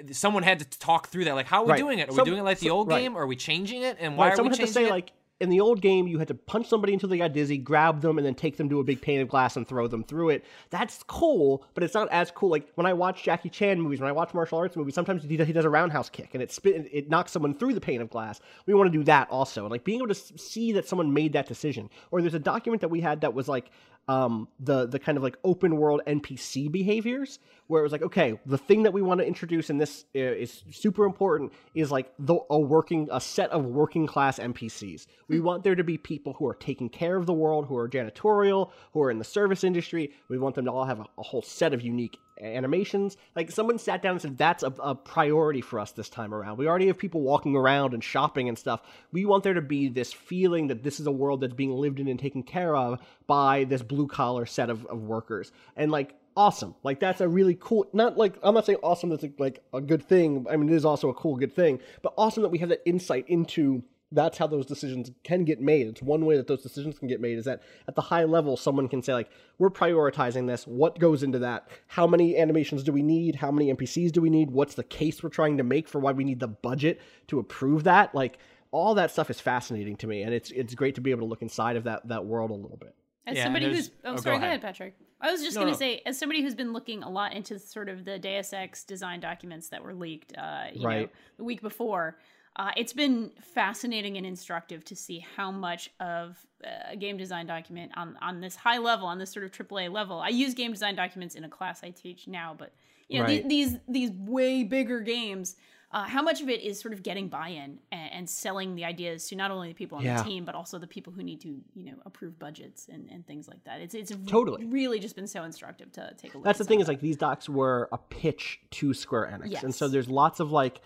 eh, 0.00 0.12
someone 0.12 0.42
had 0.42 0.58
to 0.58 0.78
talk 0.78 1.08
through 1.08 1.24
that 1.24 1.34
like 1.34 1.46
how 1.46 1.62
are 1.62 1.66
we 1.66 1.72
Right. 1.72 1.78
doing 1.78 1.98
it 1.98 2.08
are 2.08 2.12
Some- 2.12 2.24
we 2.24 2.30
doing 2.30 2.40
it 2.40 2.44
like 2.44 2.58
the 2.58 2.70
old 2.70 2.88
right. 2.88 3.02
game 3.02 3.16
are 3.16 3.26
we 3.26 3.36
changing 3.36 3.82
it 3.82 3.96
and 4.00 4.16
why 4.16 4.26
Right, 4.26 4.32
are 4.32 4.36
someone 4.36 4.52
we 4.52 4.58
had 4.58 4.66
to 4.66 4.72
say 4.72 4.86
it 4.86 4.90
like 4.90 5.12
in 5.40 5.48
the 5.48 5.60
old 5.60 5.80
game 5.80 6.06
you 6.06 6.18
had 6.18 6.28
to 6.28 6.34
punch 6.34 6.68
somebody 6.68 6.92
until 6.92 7.08
they 7.08 7.16
got 7.16 7.32
dizzy, 7.32 7.56
grab 7.56 8.02
them, 8.02 8.18
and 8.18 8.26
then 8.26 8.34
take 8.34 8.58
them 8.58 8.68
to 8.68 8.78
a 8.78 8.84
big 8.84 9.00
pane 9.00 9.22
of 9.22 9.28
glass 9.28 9.56
and 9.56 9.66
throw 9.66 9.86
them 9.88 10.04
through 10.04 10.28
it. 10.28 10.44
That's 10.68 11.02
cool, 11.04 11.64
but 11.72 11.82
it's 11.82 11.94
not 11.94 12.10
as 12.10 12.30
cool. 12.30 12.50
Like 12.50 12.70
when 12.74 12.84
I 12.86 12.92
watch 12.92 13.22
Jackie 13.22 13.48
Chan 13.48 13.80
movies, 13.80 14.00
when 14.00 14.08
I 14.10 14.12
watch 14.12 14.34
martial 14.34 14.58
arts 14.58 14.76
movies, 14.76 14.94
sometimes 14.94 15.22
he 15.24 15.38
does, 15.38 15.64
a 15.64 15.70
roundhouse 15.70 16.10
kick 16.10 16.34
and 16.34 16.42
it 16.42 16.52
spit, 16.52 16.86
it 16.92 17.08
knocks 17.08 17.32
someone 17.32 17.54
through 17.54 17.72
the 17.72 17.80
pane 17.80 18.02
of 18.02 18.10
glass. 18.10 18.38
We 18.66 18.74
want 18.74 18.92
to 18.92 18.98
do 18.98 19.02
that 19.04 19.30
also, 19.30 19.62
and 19.62 19.70
like 19.70 19.82
being 19.82 20.00
able 20.00 20.08
to 20.14 20.38
see 20.38 20.72
that 20.72 20.86
someone 20.86 21.14
made 21.14 21.32
that 21.32 21.46
decision. 21.48 21.88
Or 22.10 22.20
there's 22.20 22.34
a 22.34 22.38
document 22.38 22.82
that 22.82 22.88
we 22.88 23.00
had 23.00 23.22
that 23.22 23.32
was 23.32 23.48
like 23.48 23.70
um, 24.08 24.48
the 24.58 24.86
the 24.86 24.98
kind 24.98 25.16
of 25.16 25.22
like 25.22 25.36
open 25.44 25.76
world 25.76 26.00
NPC 26.06 26.70
behaviors, 26.70 27.38
where 27.68 27.80
it 27.80 27.84
was 27.84 27.92
like, 27.92 28.02
okay, 28.02 28.38
the 28.46 28.58
thing 28.58 28.82
that 28.82 28.92
we 28.92 29.02
want 29.02 29.20
to 29.20 29.26
introduce 29.26 29.70
in 29.70 29.78
this 29.78 30.04
uh, 30.16 30.18
is 30.18 30.64
super 30.70 31.04
important 31.04 31.52
is 31.74 31.90
like 31.90 32.12
the 32.18 32.38
a 32.50 32.58
working 32.58 33.08
a 33.12 33.20
set 33.20 33.50
of 33.50 33.64
working 33.64 34.06
class 34.06 34.38
NPCs. 34.38 35.06
We 35.28 35.40
want 35.40 35.62
there 35.64 35.76
to 35.76 35.84
be 35.84 35.96
people 35.98 36.32
who 36.34 36.46
are 36.46 36.54
taking 36.54 36.88
care 36.88 37.16
of 37.16 37.26
the 37.26 37.32
world, 37.32 37.66
who 37.66 37.76
are 37.76 37.88
janitorial, 37.88 38.70
who 38.92 39.02
are 39.02 39.10
in 39.10 39.18
the 39.18 39.24
service 39.24 39.64
industry. 39.64 40.12
We 40.28 40.38
want 40.38 40.56
them 40.56 40.64
to 40.64 40.72
all 40.72 40.84
have 40.84 41.00
a, 41.00 41.06
a 41.18 41.22
whole 41.22 41.42
set 41.42 41.72
of 41.72 41.82
unique 41.82 42.18
animations. 42.40 43.16
Like 43.36 43.50
someone 43.50 43.78
sat 43.78 44.02
down 44.02 44.12
and 44.12 44.22
said, 44.22 44.38
that's 44.38 44.62
a, 44.62 44.72
a 44.80 44.94
priority 44.94 45.60
for 45.60 45.78
us 45.78 45.92
this 45.92 46.08
time 46.08 46.34
around. 46.34 46.58
We 46.58 46.66
already 46.66 46.86
have 46.88 46.98
people 46.98 47.20
walking 47.20 47.56
around 47.56 47.94
and 47.94 48.02
shopping 48.02 48.48
and 48.48 48.58
stuff. 48.58 48.82
We 49.12 49.24
want 49.24 49.44
there 49.44 49.54
to 49.54 49.62
be 49.62 49.88
this 49.88 50.12
feeling 50.12 50.68
that 50.68 50.82
this 50.82 51.00
is 51.00 51.06
a 51.06 51.12
world 51.12 51.40
that's 51.40 51.54
being 51.54 51.72
lived 51.72 52.00
in 52.00 52.08
and 52.08 52.18
taken 52.18 52.42
care 52.42 52.74
of 52.74 53.00
by 53.26 53.64
this 53.64 53.82
blue 53.82 54.06
collar 54.06 54.46
set 54.46 54.70
of, 54.70 54.86
of 54.86 55.02
workers. 55.02 55.52
And 55.76 55.90
like, 55.90 56.14
awesome. 56.36 56.74
Like 56.82 57.00
that's 57.00 57.20
a 57.20 57.28
really 57.28 57.56
cool, 57.60 57.88
not 57.92 58.16
like, 58.16 58.38
I'm 58.42 58.54
not 58.54 58.66
saying 58.66 58.78
awesome 58.82 59.10
that's 59.10 59.24
like 59.38 59.62
a 59.72 59.80
good 59.80 60.02
thing. 60.02 60.46
I 60.50 60.56
mean, 60.56 60.68
it 60.68 60.74
is 60.74 60.84
also 60.84 61.08
a 61.08 61.14
cool, 61.14 61.36
good 61.36 61.54
thing, 61.54 61.80
but 62.02 62.14
awesome 62.16 62.42
that 62.42 62.50
we 62.50 62.58
have 62.58 62.70
that 62.70 62.82
insight 62.86 63.28
into 63.28 63.82
that's 64.12 64.38
how 64.38 64.46
those 64.46 64.66
decisions 64.66 65.10
can 65.22 65.44
get 65.44 65.60
made. 65.60 65.86
It's 65.86 66.02
one 66.02 66.26
way 66.26 66.36
that 66.36 66.46
those 66.48 66.62
decisions 66.62 66.98
can 66.98 67.06
get 67.08 67.20
made 67.20 67.38
is 67.38 67.44
that 67.44 67.62
at 67.86 67.94
the 67.94 68.00
high 68.02 68.24
level, 68.24 68.56
someone 68.56 68.88
can 68.88 69.02
say, 69.02 69.12
like, 69.14 69.30
we're 69.58 69.70
prioritizing 69.70 70.46
this. 70.46 70.66
What 70.66 70.98
goes 70.98 71.22
into 71.22 71.38
that? 71.40 71.68
How 71.86 72.06
many 72.06 72.36
animations 72.36 72.82
do 72.82 72.92
we 72.92 73.02
need? 73.02 73.36
How 73.36 73.50
many 73.52 73.72
NPCs 73.72 74.10
do 74.12 74.20
we 74.20 74.30
need? 74.30 74.50
What's 74.50 74.74
the 74.74 74.82
case 74.84 75.22
we're 75.22 75.28
trying 75.30 75.58
to 75.58 75.64
make 75.64 75.88
for 75.88 76.00
why 76.00 76.12
we 76.12 76.24
need 76.24 76.40
the 76.40 76.48
budget 76.48 77.00
to 77.28 77.38
approve 77.38 77.84
that? 77.84 78.14
Like, 78.14 78.38
all 78.72 78.94
that 78.94 79.10
stuff 79.10 79.30
is 79.30 79.40
fascinating 79.40 79.96
to 79.96 80.06
me, 80.06 80.22
and 80.22 80.32
it's 80.32 80.50
it's 80.52 80.74
great 80.76 80.94
to 80.94 81.00
be 81.00 81.10
able 81.10 81.22
to 81.22 81.26
look 81.26 81.42
inside 81.42 81.76
of 81.76 81.84
that 81.84 82.06
that 82.08 82.24
world 82.24 82.50
a 82.50 82.54
little 82.54 82.76
bit. 82.76 82.94
As 83.26 83.36
Yeah, 83.36 83.42
and 83.42 83.46
somebody 83.46 83.64
there's- 83.66 83.86
who's 83.88 83.90
oh, 84.04 84.12
oh, 84.12 84.16
sorry, 84.16 84.36
go 84.36 84.38
ahead. 84.44 84.48
ahead, 84.48 84.62
Patrick. 84.62 84.94
I 85.20 85.30
was 85.32 85.42
just 85.42 85.54
No, 85.56 85.62
gonna 85.62 85.72
no. 85.72 85.76
say, 85.76 86.00
as 86.06 86.16
somebody 86.18 86.40
who's 86.40 86.54
been 86.54 86.72
looking 86.72 87.02
a 87.02 87.10
lot 87.10 87.32
into 87.34 87.58
sort 87.58 87.88
of 87.88 88.04
the 88.04 88.18
Deus 88.18 88.52
Ex 88.52 88.84
design 88.84 89.20
documents 89.20 89.68
that 89.68 89.82
were 89.84 89.92
leaked, 89.92 90.36
uh, 90.38 90.66
you 90.72 90.80
know, 90.82 90.86
Right. 90.86 91.10
the 91.36 91.44
week 91.44 91.60
before, 91.60 92.16
uh, 92.60 92.70
it's 92.76 92.92
been 92.92 93.30
fascinating 93.54 94.16
and 94.18 94.26
instructive 94.26 94.84
to 94.84 94.94
see 94.94 95.18
how 95.36 95.50
much 95.50 95.82
of 95.98 96.36
uh, 96.64 96.68
a 96.94 96.96
game 97.04 97.16
design 97.16 97.46
document 97.46 97.90
on 97.96 98.08
on 98.20 98.40
this 98.40 98.54
high 98.66 98.78
level, 98.78 99.06
on 99.06 99.18
this 99.18 99.30
sort 99.32 99.44
of 99.46 99.50
AAA 99.52 99.90
level. 99.90 100.16
I 100.20 100.28
use 100.28 100.52
game 100.54 100.72
design 100.72 100.94
documents 100.94 101.34
in 101.34 101.44
a 101.44 101.48
class 101.48 101.80
I 101.82 101.90
teach 101.90 102.28
now, 102.28 102.54
but 102.62 102.70
you 103.08 103.18
know, 103.18 103.24
Right. 103.24 103.42
the- 103.42 103.48
these 103.48 103.70
these 103.88 104.10
way 104.34 104.62
bigger 104.62 105.00
games. 105.00 105.56
Uh, 105.92 106.04
how 106.04 106.22
much 106.22 106.40
of 106.40 106.48
it 106.48 106.60
is 106.60 106.78
sort 106.78 106.94
of 106.94 107.02
getting 107.02 107.26
buy-in 107.28 107.70
and, 107.90 108.12
and 108.16 108.30
selling 108.30 108.76
the 108.76 108.84
ideas 108.84 109.26
to 109.26 109.34
not 109.34 109.50
only 109.50 109.66
the 109.70 109.74
people 109.74 109.98
on 109.98 110.04
Yeah. 110.04 110.18
the 110.22 110.28
team 110.30 110.44
but 110.44 110.54
also 110.54 110.78
the 110.78 110.86
people 110.86 111.12
who 111.12 111.24
need 111.24 111.40
to 111.40 111.60
you 111.74 111.84
know 111.88 111.96
approve 112.06 112.38
budgets 112.38 112.86
and, 112.88 113.02
and 113.10 113.26
things 113.26 113.48
like 113.48 113.64
that 113.64 113.80
it's 113.80 113.94
it's 114.00 114.12
Totally. 114.28 114.66
really 114.66 115.00
just 115.00 115.16
been 115.16 115.26
so 115.26 115.42
instructive 115.42 115.90
to 115.98 116.14
take 116.16 116.34
a 116.34 116.36
look 116.38 116.44
That's 116.44 116.58
the 116.60 116.64
thing 116.64 116.78
some 116.78 116.82
is 116.82 116.88
like 116.92 117.00
these 117.00 117.16
docs 117.16 117.48
were 117.48 117.88
a 117.90 117.98
pitch 117.98 118.60
to 118.78 118.94
Square 118.94 119.24
Enix, 119.34 119.64
and 119.64 119.74
so 119.74 119.88
there's 119.88 120.08
lots 120.08 120.38
of 120.38 120.52
like 120.52 120.80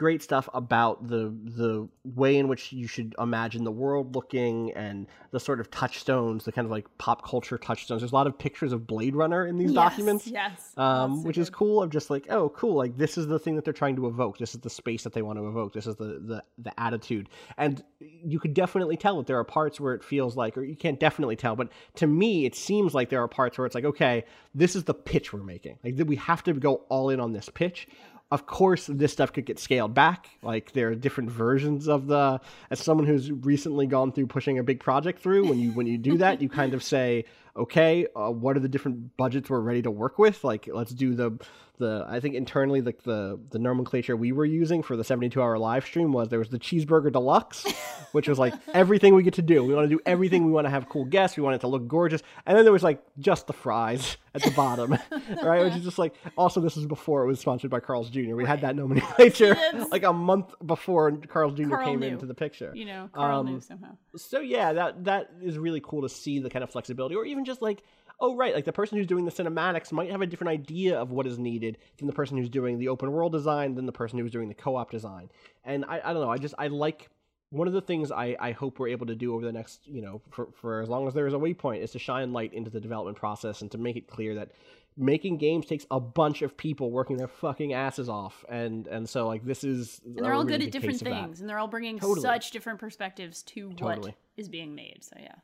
great 0.00 0.22
stuff 0.22 0.48
about 0.54 1.06
the 1.08 1.30
the 1.44 1.86
way 2.04 2.38
in 2.38 2.48
which 2.48 2.72
you 2.72 2.86
should 2.86 3.14
imagine 3.18 3.64
the 3.64 3.70
world 3.70 4.14
looking 4.14 4.72
and 4.72 5.06
the 5.30 5.38
sort 5.38 5.60
of 5.60 5.70
touchstones, 5.70 6.44
the 6.46 6.52
kind 6.52 6.64
of 6.64 6.70
like 6.70 6.86
pop 6.96 7.22
culture 7.28 7.58
touchstones. 7.58 8.00
There's 8.00 8.10
a 8.10 8.14
lot 8.14 8.26
of 8.26 8.38
pictures 8.38 8.72
of 8.72 8.86
Blade 8.86 9.14
Runner 9.14 9.46
in 9.46 9.58
these 9.58 9.72
Yes, 9.72 9.74
documents. 9.74 10.26
yes. 10.26 10.72
Um, 10.78 11.22
which 11.22 11.36
is 11.36 11.50
cool. 11.50 11.82
Of 11.82 11.90
just 11.90 12.08
like, 12.08 12.26
oh, 12.30 12.48
cool. 12.48 12.76
Like 12.76 12.96
this 12.96 13.18
is 13.18 13.26
the 13.26 13.38
thing 13.38 13.56
that 13.56 13.64
they're 13.66 13.74
trying 13.74 13.96
to 13.96 14.06
evoke. 14.06 14.38
This 14.38 14.54
is 14.54 14.60
the 14.62 14.70
space 14.70 15.04
that 15.04 15.12
they 15.12 15.20
want 15.20 15.38
to 15.38 15.46
evoke. 15.46 15.74
This 15.74 15.86
is 15.86 15.96
the 15.96 16.18
the 16.18 16.42
the 16.56 16.80
attitude. 16.80 17.28
And 17.58 17.84
you 18.00 18.40
could 18.40 18.54
definitely 18.54 18.96
tell 18.96 19.18
that 19.18 19.26
there 19.26 19.38
are 19.38 19.44
parts 19.44 19.78
where 19.78 19.92
it 19.92 20.02
feels 20.02 20.34
like, 20.34 20.56
or 20.56 20.64
you 20.64 20.76
can't 20.76 20.98
definitely 20.98 21.36
tell, 21.36 21.54
but 21.56 21.68
to 21.96 22.06
me, 22.06 22.46
it 22.46 22.54
seems 22.54 22.94
like 22.94 23.10
there 23.10 23.22
are 23.22 23.28
parts 23.28 23.58
where 23.58 23.66
it's 23.66 23.74
like, 23.74 23.84
okay, 23.84 24.24
this 24.54 24.74
is 24.74 24.84
the 24.84 24.94
pitch 24.94 25.34
we're 25.34 25.42
making. 25.42 25.78
Like 25.84 25.96
we 26.06 26.16
have 26.16 26.42
to 26.44 26.54
go 26.54 26.76
all 26.88 27.10
in 27.10 27.20
on 27.20 27.32
this 27.34 27.50
pitch. 27.50 27.86
Of 28.30 28.46
course, 28.46 28.86
this 28.86 29.12
stuff 29.12 29.32
could 29.32 29.44
get 29.44 29.58
scaled 29.58 29.92
back. 29.92 30.30
Like 30.42 30.72
there 30.72 30.90
are 30.90 30.94
different 30.94 31.30
versions 31.30 31.88
of 31.88 32.06
the. 32.06 32.40
As 32.70 32.78
someone 32.78 33.06
who's 33.06 33.30
recently 33.30 33.86
gone 33.86 34.12
through 34.12 34.28
pushing 34.28 34.58
a 34.58 34.62
big 34.62 34.78
project 34.78 35.20
through, 35.20 35.48
when 35.48 35.58
you 35.58 35.72
when 35.72 35.86
you 35.86 35.98
do 35.98 36.18
that, 36.18 36.40
you 36.40 36.48
kind 36.48 36.72
of 36.72 36.82
say, 36.82 37.24
okay, 37.60 38.06
uh, 38.16 38.30
what 38.30 38.56
are 38.56 38.60
the 38.60 38.68
different 38.68 39.16
budgets 39.16 39.48
we're 39.50 39.60
ready 39.60 39.82
to 39.82 39.90
work 39.90 40.18
with? 40.18 40.42
Like 40.44 40.68
let's 40.72 40.92
do 40.92 41.14
the 41.14 41.38
the. 41.78 42.04
I 42.08 42.20
think 42.20 42.34
internally, 42.34 42.80
like 42.82 43.02
the 43.04 43.38
the 43.50 43.58
nomenclature 43.58 44.16
we 44.16 44.32
were 44.32 44.44
using 44.44 44.82
for 44.82 44.96
the 44.96 45.04
seventy 45.04 45.28
two 45.28 45.40
hour 45.42 45.58
live 45.58 45.84
stream 45.84 46.12
was 46.12 46.28
there 46.28 46.38
was 46.38 46.48
the 46.50 46.58
cheeseburger 46.58 47.12
deluxe, 47.12 47.64
which 48.12 48.28
was 48.28 48.38
like 48.38 48.54
everything 48.74 49.14
we 49.14 49.22
get 49.22 49.34
to 49.34 49.42
do. 49.42 49.64
We 49.64 49.74
want 49.74 49.88
to 49.88 49.94
do 49.96 50.00
everything. 50.06 50.44
We 50.44 50.52
want 50.52 50.66
to 50.66 50.70
have 50.70 50.88
cool 50.88 51.04
guests. 51.04 51.36
We 51.36 51.42
want 51.42 51.56
it 51.56 51.60
to 51.60 51.68
look 51.68 51.86
gorgeous, 51.88 52.22
and 52.46 52.56
then 52.56 52.64
there 52.64 52.72
was 52.72 52.82
like 52.82 53.02
just 53.18 53.46
the 53.46 53.52
fries 53.54 54.16
at 54.34 54.42
the 54.42 54.50
bottom, 54.52 54.92
right? 55.42 55.64
Which 55.64 55.74
is 55.74 55.82
just 55.84 55.98
like 55.98 56.14
also 56.36 56.60
this 56.60 56.76
is 56.76 56.86
before 56.86 57.24
it 57.24 57.26
was 57.26 57.40
sponsored 57.40 57.70
by 57.70 57.80
Carl's 57.80 58.10
Jr. 58.10 58.34
We 58.36 58.44
had 58.44 58.60
that 58.60 58.76
nomenclature 58.76 59.56
Yes. 59.56 59.90
like 59.90 60.04
a 60.04 60.12
month 60.12 60.54
before 60.64 61.10
Carl's 61.28 61.54
Jr. 61.54 61.70
Carl 61.70 61.86
came 61.88 62.00
knew. 62.00 62.08
into 62.08 62.26
the 62.26 62.34
picture. 62.34 62.72
You 62.74 62.84
know, 62.84 63.08
Carl 63.12 63.40
Um, 63.40 63.46
knew 63.46 63.60
somehow. 63.60 63.96
So 64.16 64.40
yeah, 64.40 64.72
that 64.74 65.04
that 65.04 65.30
is 65.42 65.58
really 65.58 65.80
cool 65.82 66.02
to 66.02 66.08
see 66.08 66.38
the 66.40 66.50
kind 66.50 66.62
of 66.62 66.70
flexibility, 66.70 67.14
or 67.16 67.24
even 67.24 67.44
just 67.44 67.49
like, 67.62 67.82
oh 68.20 68.36
right, 68.36 68.54
like 68.54 68.64
the 68.64 68.72
person 68.72 68.98
who's 68.98 69.06
doing 69.06 69.24
the 69.24 69.30
cinematics 69.30 69.92
might 69.92 70.10
have 70.10 70.20
a 70.20 70.26
different 70.26 70.50
idea 70.50 70.98
of 70.98 71.10
what 71.10 71.26
is 71.26 71.38
needed 71.38 71.78
than 71.98 72.06
the 72.06 72.12
person 72.12 72.36
who's 72.36 72.48
doing 72.50 72.78
the 72.78 72.88
open 72.88 73.10
world 73.12 73.32
design, 73.32 73.74
than 73.74 73.86
the 73.86 73.92
person 73.92 74.18
who's 74.18 74.32
doing 74.32 74.48
the 74.48 74.54
co-op 74.54 74.90
design. 74.90 75.30
And 75.64 75.84
I, 75.86 76.00
I 76.04 76.12
don't 76.12 76.22
know, 76.22 76.30
I 76.30 76.36
just 76.36 76.54
I 76.58 76.68
like 76.68 77.08
one 77.50 77.66
of 77.66 77.72
the 77.72 77.80
things 77.80 78.12
I, 78.12 78.36
I 78.38 78.52
hope 78.52 78.78
we're 78.78 78.88
able 78.88 79.06
to 79.06 79.16
do 79.16 79.34
over 79.34 79.44
the 79.44 79.52
next, 79.52 79.86
you 79.86 80.02
know, 80.02 80.20
for, 80.30 80.48
for 80.60 80.80
as 80.80 80.88
long 80.88 81.08
as 81.08 81.14
there 81.14 81.26
is 81.26 81.34
a 81.34 81.38
waypoint, 81.38 81.82
is 81.82 81.90
to 81.92 81.98
shine 81.98 82.32
light 82.32 82.54
into 82.54 82.70
the 82.70 82.80
development 82.80 83.16
process 83.16 83.62
and 83.62 83.70
to 83.72 83.78
make 83.78 83.96
it 83.96 84.06
clear 84.06 84.36
that 84.36 84.52
making 84.96 85.38
games 85.38 85.66
takes 85.66 85.86
a 85.90 85.98
bunch 85.98 86.42
of 86.42 86.56
people 86.56 86.90
working 86.90 87.16
their 87.16 87.28
fucking 87.28 87.72
asses 87.72 88.08
off, 88.08 88.44
and 88.48 88.86
and 88.86 89.08
so 89.08 89.26
like 89.26 89.44
this 89.44 89.64
is 89.64 90.00
And 90.04 90.24
they're 90.24 90.32
all 90.32 90.42
uh, 90.42 90.44
really 90.44 90.58
good 90.58 90.66
at 90.66 90.72
different 90.72 90.94
case 90.94 91.02
of 91.02 91.08
that. 91.08 91.24
things, 91.24 91.40
and 91.40 91.48
they're 91.48 91.58
all 91.58 91.68
bringing 91.68 91.98
Totally. 91.98 92.20
such 92.20 92.50
different 92.50 92.78
perspectives 92.78 93.42
to 93.44 93.72
Totally. 93.72 94.10
what 94.10 94.14
is 94.36 94.48
being 94.48 94.74
made. 94.74 94.98
So 95.02 95.16
yeah. 95.18 95.34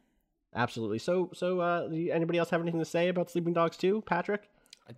Absolutely. 0.56 0.98
So, 0.98 1.30
so 1.34 1.60
uh, 1.60 1.88
anybody 2.10 2.38
else 2.38 2.50
have 2.50 2.62
anything 2.62 2.80
to 2.80 2.86
say 2.86 3.08
about 3.08 3.30
Sleeping 3.30 3.52
Dogs 3.52 3.76
2, 3.76 4.02
Patrick? 4.06 4.48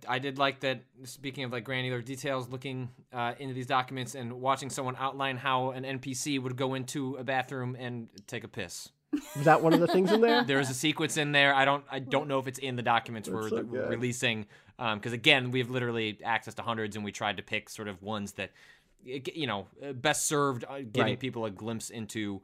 I, 0.07 0.19
did 0.19 0.37
like 0.37 0.59
that. 0.59 0.81
Speaking 1.03 1.43
of 1.43 1.51
like 1.51 1.63
granular 1.63 2.01
details, 2.01 2.47
looking 2.47 2.89
uh, 3.11 3.33
into 3.39 3.53
these 3.55 3.65
documents 3.65 4.13
and 4.15 4.33
watching 4.33 4.69
someone 4.69 4.95
outline 4.99 5.37
how 5.37 5.71
an 5.71 5.83
NPC 5.83 6.41
would 6.41 6.55
go 6.55 6.75
into 6.75 7.15
a 7.15 7.23
bathroom 7.23 7.75
and 7.77 8.07
take 8.27 8.43
a 8.43 8.47
piss. 8.47 8.89
Was 9.35 9.45
that 9.45 9.63
one 9.63 9.73
of 9.73 9.79
the 9.79 9.87
things 9.87 10.11
in 10.11 10.21
there? 10.21 10.43
There 10.47 10.59
is 10.59 10.69
a 10.69 10.75
sequence 10.75 11.17
in 11.17 11.31
there. 11.31 11.55
I 11.55 11.65
don't. 11.65 11.83
I 11.89 11.97
don't 11.97 12.27
know 12.27 12.37
if 12.37 12.45
it's 12.47 12.59
in 12.59 12.75
the 12.75 12.83
documents 12.83 13.27
we're 13.27 13.49
so 13.49 13.63
th- 13.63 13.87
releasing. 13.89 14.45
Because 14.77 15.13
again, 15.13 15.49
we 15.49 15.57
have 15.59 15.71
literally 15.71 16.19
access 16.23 16.53
to 16.55 16.61
hundreds, 16.61 16.95
and 16.95 17.03
we 17.03 17.11
tried 17.11 17.37
to 17.37 17.43
pick 17.43 17.69
sort 17.69 17.87
of 17.87 18.03
ones 18.03 18.33
that, 18.33 18.51
you 19.03 19.47
know, 19.47 19.65
best 19.95 20.27
served, 20.27 20.63
uh, 20.69 20.77
giving 20.81 21.13
Right. 21.13 21.19
people 21.19 21.45
a 21.45 21.49
glimpse 21.49 21.89
into 21.89 22.41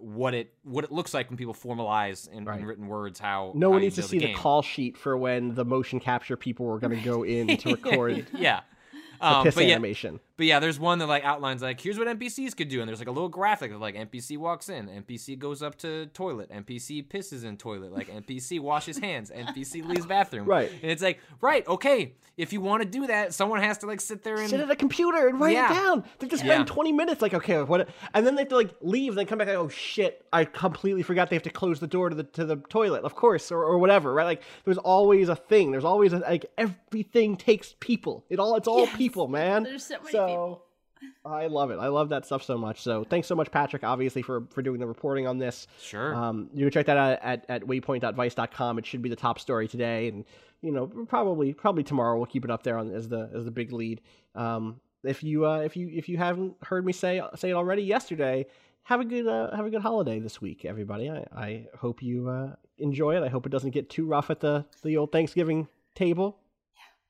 what 0.00 0.34
it 0.34 0.52
what 0.62 0.84
it 0.84 0.90
looks 0.90 1.12
like 1.12 1.28
when 1.28 1.36
people 1.36 1.52
formalize 1.54 2.28
in, 2.30 2.44
Right. 2.44 2.60
in 2.60 2.66
written 2.66 2.88
words 2.88 3.18
how 3.18 3.52
No 3.54 3.70
one 3.70 3.80
needs 3.82 3.96
to 3.96 4.02
see 4.02 4.18
the 4.18 4.26
game. 4.28 4.36
call 4.36 4.62
sheet 4.62 4.96
for 4.96 5.16
when 5.16 5.54
the 5.54 5.64
motion 5.64 6.00
capture 6.00 6.36
people 6.36 6.66
were 6.66 6.78
going 6.78 6.96
to 6.98 7.04
go 7.04 7.22
in 7.24 7.56
to 7.58 7.70
record 7.74 8.26
yeah. 8.34 8.60
the 9.20 9.26
Um, 9.26 9.44
piss 9.44 9.54
but 9.54 9.64
yeah, 9.66 9.72
animation. 9.74 10.20
But 10.38 10.46
yeah, 10.46 10.60
there's 10.60 10.78
one 10.80 11.00
that 11.00 11.06
like 11.08 11.24
outlines 11.24 11.60
like 11.60 11.80
here's 11.80 11.98
what 11.98 12.06
NPCs 12.08 12.56
could 12.56 12.68
do, 12.68 12.80
and 12.80 12.88
there's 12.88 13.00
like 13.00 13.08
a 13.08 13.12
little 13.12 13.28
graphic 13.28 13.72
of 13.72 13.80
like 13.80 13.94
NPC 13.96 14.38
walks 14.38 14.70
in, 14.70 14.86
NPC 14.88 15.38
goes 15.38 15.62
up 15.62 15.76
to 15.78 16.06
toilet, 16.06 16.50
NPC 16.50 17.06
pisses 17.06 17.44
in 17.44 17.56
toilet, 17.56 17.92
like 17.92 18.08
NPC 18.08 18.60
washes 18.60 18.96
hands, 18.98 19.30
NPC 19.30 19.84
leaves 19.88 20.06
bathroom. 20.06 20.46
Right. 20.46 20.70
And 20.80 20.90
it's 20.90 21.02
like, 21.02 21.18
right, 21.40 21.66
okay, 21.66 22.14
if 22.36 22.52
you 22.52 22.60
want 22.60 22.84
to 22.84 22.88
do 22.88 23.08
that, 23.08 23.34
someone 23.34 23.60
has 23.60 23.78
to 23.78 23.86
like 23.86 24.00
sit 24.00 24.22
there 24.22 24.36
and 24.36 24.48
Sit 24.48 24.60
at 24.60 24.70
a 24.70 24.76
computer 24.76 25.26
and 25.26 25.40
write 25.40 25.54
Yeah. 25.54 25.72
it 25.72 25.74
down. 25.74 26.04
They 26.20 26.28
just 26.28 26.44
spend 26.44 26.68
Yeah. 26.68 26.72
20 26.72 26.92
minutes 26.92 27.20
like, 27.20 27.34
okay, 27.34 27.60
what? 27.62 27.88
And 28.14 28.24
then 28.24 28.36
they 28.36 28.42
have 28.42 28.48
to 28.50 28.56
like 28.56 28.70
leave, 28.80 29.16
then 29.16 29.26
come 29.26 29.38
back 29.38 29.48
like, 29.48 29.56
oh 29.56 29.68
shit, 29.68 30.24
I 30.32 30.44
completely 30.44 31.02
forgot 31.02 31.30
they 31.30 31.36
have 31.36 31.42
to 31.42 31.50
close 31.50 31.80
the 31.80 31.88
door 31.88 32.10
to 32.10 32.14
the 32.14 32.22
to 32.22 32.44
the 32.44 32.58
toilet, 32.68 33.02
of 33.02 33.16
course, 33.16 33.50
or, 33.50 33.64
or 33.64 33.78
whatever, 33.78 34.14
right? 34.14 34.24
Like 34.24 34.42
there's 34.64 34.78
always 34.78 35.28
a 35.28 35.34
thing. 35.36 35.72
There's 35.72 35.84
always 35.84 36.12
a, 36.12 36.18
like 36.20 36.46
everything 36.56 37.36
takes 37.36 37.74
people. 37.80 38.24
It 38.30 38.38
all 38.38 38.54
it's 38.54 38.68
all 38.68 38.84
Yes. 38.84 38.96
people, 38.96 39.26
man. 39.26 39.64
There's 39.64 39.84
so 39.84 39.96
many 40.04 40.27
people. 40.28 40.62
I 41.24 41.46
love 41.46 41.70
it. 41.70 41.78
I 41.78 41.88
love 41.88 42.08
that 42.08 42.26
stuff 42.26 42.42
so 42.42 42.58
much. 42.58 42.82
So 42.82 43.04
thanks 43.04 43.28
so 43.28 43.36
much, 43.36 43.50
Patrick, 43.50 43.84
obviously, 43.84 44.22
for, 44.22 44.42
for 44.50 44.62
doing 44.62 44.80
the 44.80 44.86
reporting 44.86 45.26
on 45.26 45.38
this. 45.38 45.68
Sure. 45.80 46.14
Um, 46.14 46.50
you 46.52 46.64
can 46.64 46.72
check 46.72 46.86
that 46.86 46.96
out 46.96 47.18
at, 47.22 47.44
at 47.48 47.62
waypoint.vice.com. 47.62 48.78
It 48.78 48.86
should 48.86 49.02
be 49.02 49.08
the 49.08 49.16
top 49.16 49.38
story 49.38 49.68
today. 49.68 50.08
And, 50.08 50.24
you 50.60 50.72
know, 50.72 50.86
probably 50.86 51.52
probably 51.52 51.84
tomorrow 51.84 52.16
we'll 52.16 52.26
keep 52.26 52.44
it 52.44 52.50
up 52.50 52.64
there 52.64 52.78
on 52.78 52.90
as 52.90 53.08
the 53.08 53.30
as 53.34 53.44
the 53.44 53.50
big 53.50 53.72
lead. 53.72 54.00
Um, 54.34 54.80
if 55.04 55.22
you 55.22 55.46
uh, 55.46 55.58
if 55.60 55.76
you 55.76 55.88
if 55.92 56.08
you 56.08 56.16
haven't 56.16 56.56
heard 56.62 56.84
me 56.84 56.92
say 56.92 57.22
say 57.36 57.50
it 57.50 57.54
already 57.54 57.82
yesterday, 57.82 58.46
have 58.82 59.00
a 59.00 59.04
good 59.04 59.26
uh, 59.26 59.54
have 59.54 59.66
a 59.66 59.70
good 59.70 59.82
holiday 59.82 60.18
this 60.18 60.40
week, 60.40 60.64
everybody. 60.64 61.10
I, 61.10 61.24
I 61.36 61.66
hope 61.76 62.02
you 62.02 62.28
uh, 62.28 62.54
enjoy 62.78 63.16
it. 63.16 63.22
I 63.22 63.28
hope 63.28 63.46
it 63.46 63.50
doesn't 63.50 63.70
get 63.70 63.90
too 63.90 64.06
rough 64.06 64.30
at 64.30 64.40
the, 64.40 64.64
the 64.82 64.96
old 64.96 65.12
Thanksgiving 65.12 65.68
table. 65.94 66.38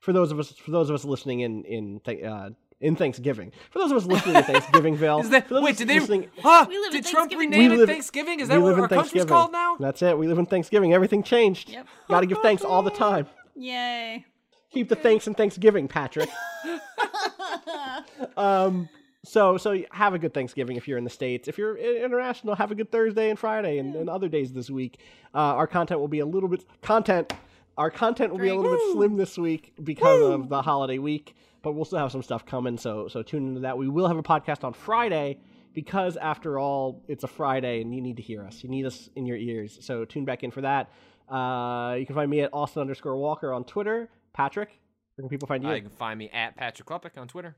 For 0.01 0.13
those 0.13 0.31
of 0.31 0.39
us 0.39 0.53
for 0.53 0.71
those 0.71 0.91
of 0.91 0.95
us 0.95 1.05
listening 1.05 1.41
in 1.41 1.65
in 1.65 2.01
th- 2.05 2.23
uh, 2.23 2.51
in 2.81 2.95
Thanksgiving, 2.97 3.53
for 3.71 3.79
those 3.81 3.91
of 3.91 3.97
us 3.97 4.07
listening 4.07 4.37
in 4.37 4.43
Thanksgivingville, 4.45 5.21
Is 5.25 5.31
that 5.31 5.51
wait? 5.51 5.77
Did 5.77 5.89
they? 5.89 5.99
listening- 5.99 6.29
Huh? 6.41 6.67
We 6.69 6.79
live 6.79 6.95
in 6.95 7.03
did 7.03 7.11
Trump 7.11 7.31
Thanksgiving. 7.31 7.51
rename 7.61 7.71
We 7.79 7.83
it 7.83 7.87
Thanksgiving? 7.87 8.41
Is 8.41 8.49
that 8.49 8.61
what 8.63 8.79
our 8.79 8.89
country's 8.89 9.25
called 9.25 9.53
now? 9.53 9.77
That's 9.81 10.01
it. 10.03 10.17
We 10.17 10.27
live 10.29 10.39
in 10.39 10.47
Thanksgiving. 10.47 10.93
Everything 10.95 11.23
changed. 11.23 11.71
Yep. 11.71 11.87
Got 12.09 12.21
to 12.21 12.27
give 12.27 12.39
thanks 12.39 12.63
all 12.65 12.83
the 12.83 12.91
time. 12.91 13.27
Yay. 13.57 14.25
Keep 14.71 14.89
the 14.91 14.97
thanks 14.97 15.27
in 15.27 15.35
Thanksgiving, 15.35 15.89
Patrick. 15.89 16.29
um. 18.37 18.89
So 19.25 19.57
so 19.59 19.77
have 19.91 20.15
a 20.15 20.19
good 20.19 20.33
Thanksgiving 20.33 20.77
if 20.77 20.87
you're 20.87 20.97
in 20.97 21.05
the 21.05 21.11
states. 21.11 21.49
If 21.49 21.59
you're 21.59 21.77
international, 21.77 22.55
have 22.55 22.71
a 22.71 22.75
good 22.75 22.91
Thursday 22.93 23.29
and 23.31 23.39
Friday 23.39 23.79
and, 23.79 23.95
and 23.97 24.09
other 24.09 24.29
days 24.29 24.53
this 24.53 24.71
week. 24.71 25.01
Uh, 25.35 25.39
our 25.39 25.67
content 25.67 26.01
will 26.01 26.09
be 26.09 26.21
a 26.21 26.27
little 26.27 26.49
bit 26.49 26.65
content. 26.83 27.33
Our 27.77 27.91
content 27.91 28.31
will 28.31 28.39
be 28.39 28.47
a 28.49 28.51
Drink. 28.53 28.63
little 28.63 28.77
bit 28.79 28.93
slim 28.93 29.17
this 29.17 29.37
week 29.37 29.73
because 29.83 30.23
of 30.23 30.49
the 30.49 30.63
holiday 30.63 30.99
week, 30.99 31.35
but 31.63 31.73
we'll 31.73 31.85
still 31.85 31.99
have 31.99 32.13
some 32.13 32.23
stuff 32.23 32.45
coming. 32.47 32.77
So 32.79 33.09
so 33.09 33.23
tune 33.23 33.49
into 33.49 33.61
that. 33.61 33.77
We 33.79 33.89
will 33.89 34.09
have 34.09 34.17
a 34.17 34.23
podcast 34.23 34.65
on 34.65 34.73
Friday 34.73 35.41
because 35.75 36.17
after 36.17 36.59
all, 36.59 37.05
it's 37.09 37.25
a 37.25 37.29
Friday 37.29 37.81
and 37.83 37.95
you 37.95 38.01
need 38.01 38.17
to 38.17 38.23
hear 38.23 38.45
us. 38.45 38.63
You 38.63 38.71
need 38.71 38.87
us 38.87 39.09
in 39.17 39.27
your 39.27 39.37
ears. 39.37 39.79
So 39.81 40.05
tune 40.05 40.25
back 40.25 40.43
in 40.43 40.51
for 40.51 40.61
that. 40.63 40.91
Uh, 41.29 41.95
you 41.99 42.07
can 42.07 42.15
find 42.15 42.31
me 42.31 42.41
at 42.41 42.51
Austin 42.53 42.81
underscore 42.81 43.17
Walker 43.17 43.53
on 43.53 43.65
Twitter. 43.65 44.09
Patrick, 44.33 44.69
where 45.15 45.23
can 45.23 45.29
people 45.29 45.47
find 45.47 45.63
you? 45.63 45.69
Uh, 45.71 45.75
you 45.75 45.83
can 45.83 45.91
find 45.91 46.19
me 46.19 46.31
at 46.31 46.57
Patrick 46.57 46.89
Klepek 46.89 47.19
on 47.19 47.29
Twitter. 47.29 47.55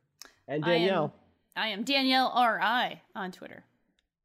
and 0.48 0.64
I 0.64 0.68
am- 0.74 0.80
Danielle. 0.80 1.14
I 1.56 1.68
am 1.68 1.82
Danielle 1.84 2.30
R.I. 2.34 3.00
on 3.14 3.32
Twitter. 3.32 3.64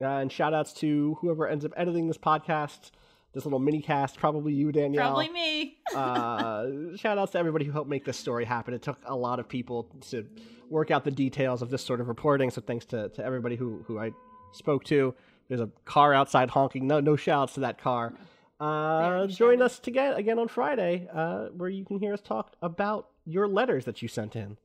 Uh, 0.01 0.07
and 0.07 0.31
shout 0.31 0.53
outs 0.53 0.73
to 0.73 1.17
whoever 1.21 1.47
ends 1.47 1.63
up 1.65 1.71
editing 1.77 2.07
this 2.07 2.17
podcast, 2.17 2.91
this 3.35 3.43
little 3.43 3.59
mini 3.59 3.81
cast, 3.81 4.17
probably 4.17 4.53
you, 4.53 4.71
Danielle. 4.71 5.09
Probably 5.09 5.29
me. 5.29 5.77
uh, 5.95 6.95
shout 6.95 7.17
outs 7.17 7.33
to 7.33 7.37
everybody 7.37 7.65
who 7.65 7.71
helped 7.71 7.89
make 7.89 8.05
this 8.05 8.17
story 8.17 8.45
happen. 8.45 8.73
It 8.73 8.81
took 8.81 8.97
a 9.05 9.15
lot 9.15 9.39
of 9.39 9.47
people 9.47 9.89
to 10.09 10.25
work 10.69 10.89
out 10.89 11.03
the 11.03 11.11
details 11.11 11.61
of 11.61 11.69
this 11.69 11.83
sort 11.83 11.99
of 11.99 12.07
reporting. 12.07 12.49
So 12.49 12.61
thanks 12.61 12.85
to, 12.85 13.09
to 13.09 13.23
everybody 13.23 13.57
who, 13.57 13.83
who 13.85 13.99
I 13.99 14.11
spoke 14.53 14.85
to. 14.85 15.13
There's 15.49 15.59
a 15.59 15.69
car 15.83 16.13
outside 16.13 16.49
honking. 16.49 16.87
No 16.87 17.01
no 17.01 17.15
shout 17.15 17.43
outs 17.43 17.53
to 17.55 17.59
that 17.59 17.79
car. 17.79 18.13
Uh, 18.59 19.27
join 19.27 19.61
us 19.61 19.79
again 19.85 20.13
again 20.13 20.39
on 20.39 20.47
Friday, 20.47 21.07
uh, 21.13 21.47
where 21.49 21.69
you 21.69 21.85
can 21.85 21.99
hear 21.99 22.13
us 22.13 22.21
talk 22.21 22.55
about 22.61 23.09
your 23.25 23.47
letters 23.47 23.85
that 23.85 24.01
you 24.01 24.07
sent 24.07 24.35
in. 24.35 24.57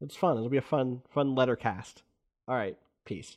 It's 0.00 0.16
fun. 0.16 0.36
It'll 0.36 0.48
be 0.48 0.56
a 0.56 0.62
fun 0.62 1.02
fun 1.10 1.34
letter 1.34 1.54
cast. 1.54 2.02
All 2.48 2.56
right, 2.56 2.76
peace. 3.04 3.36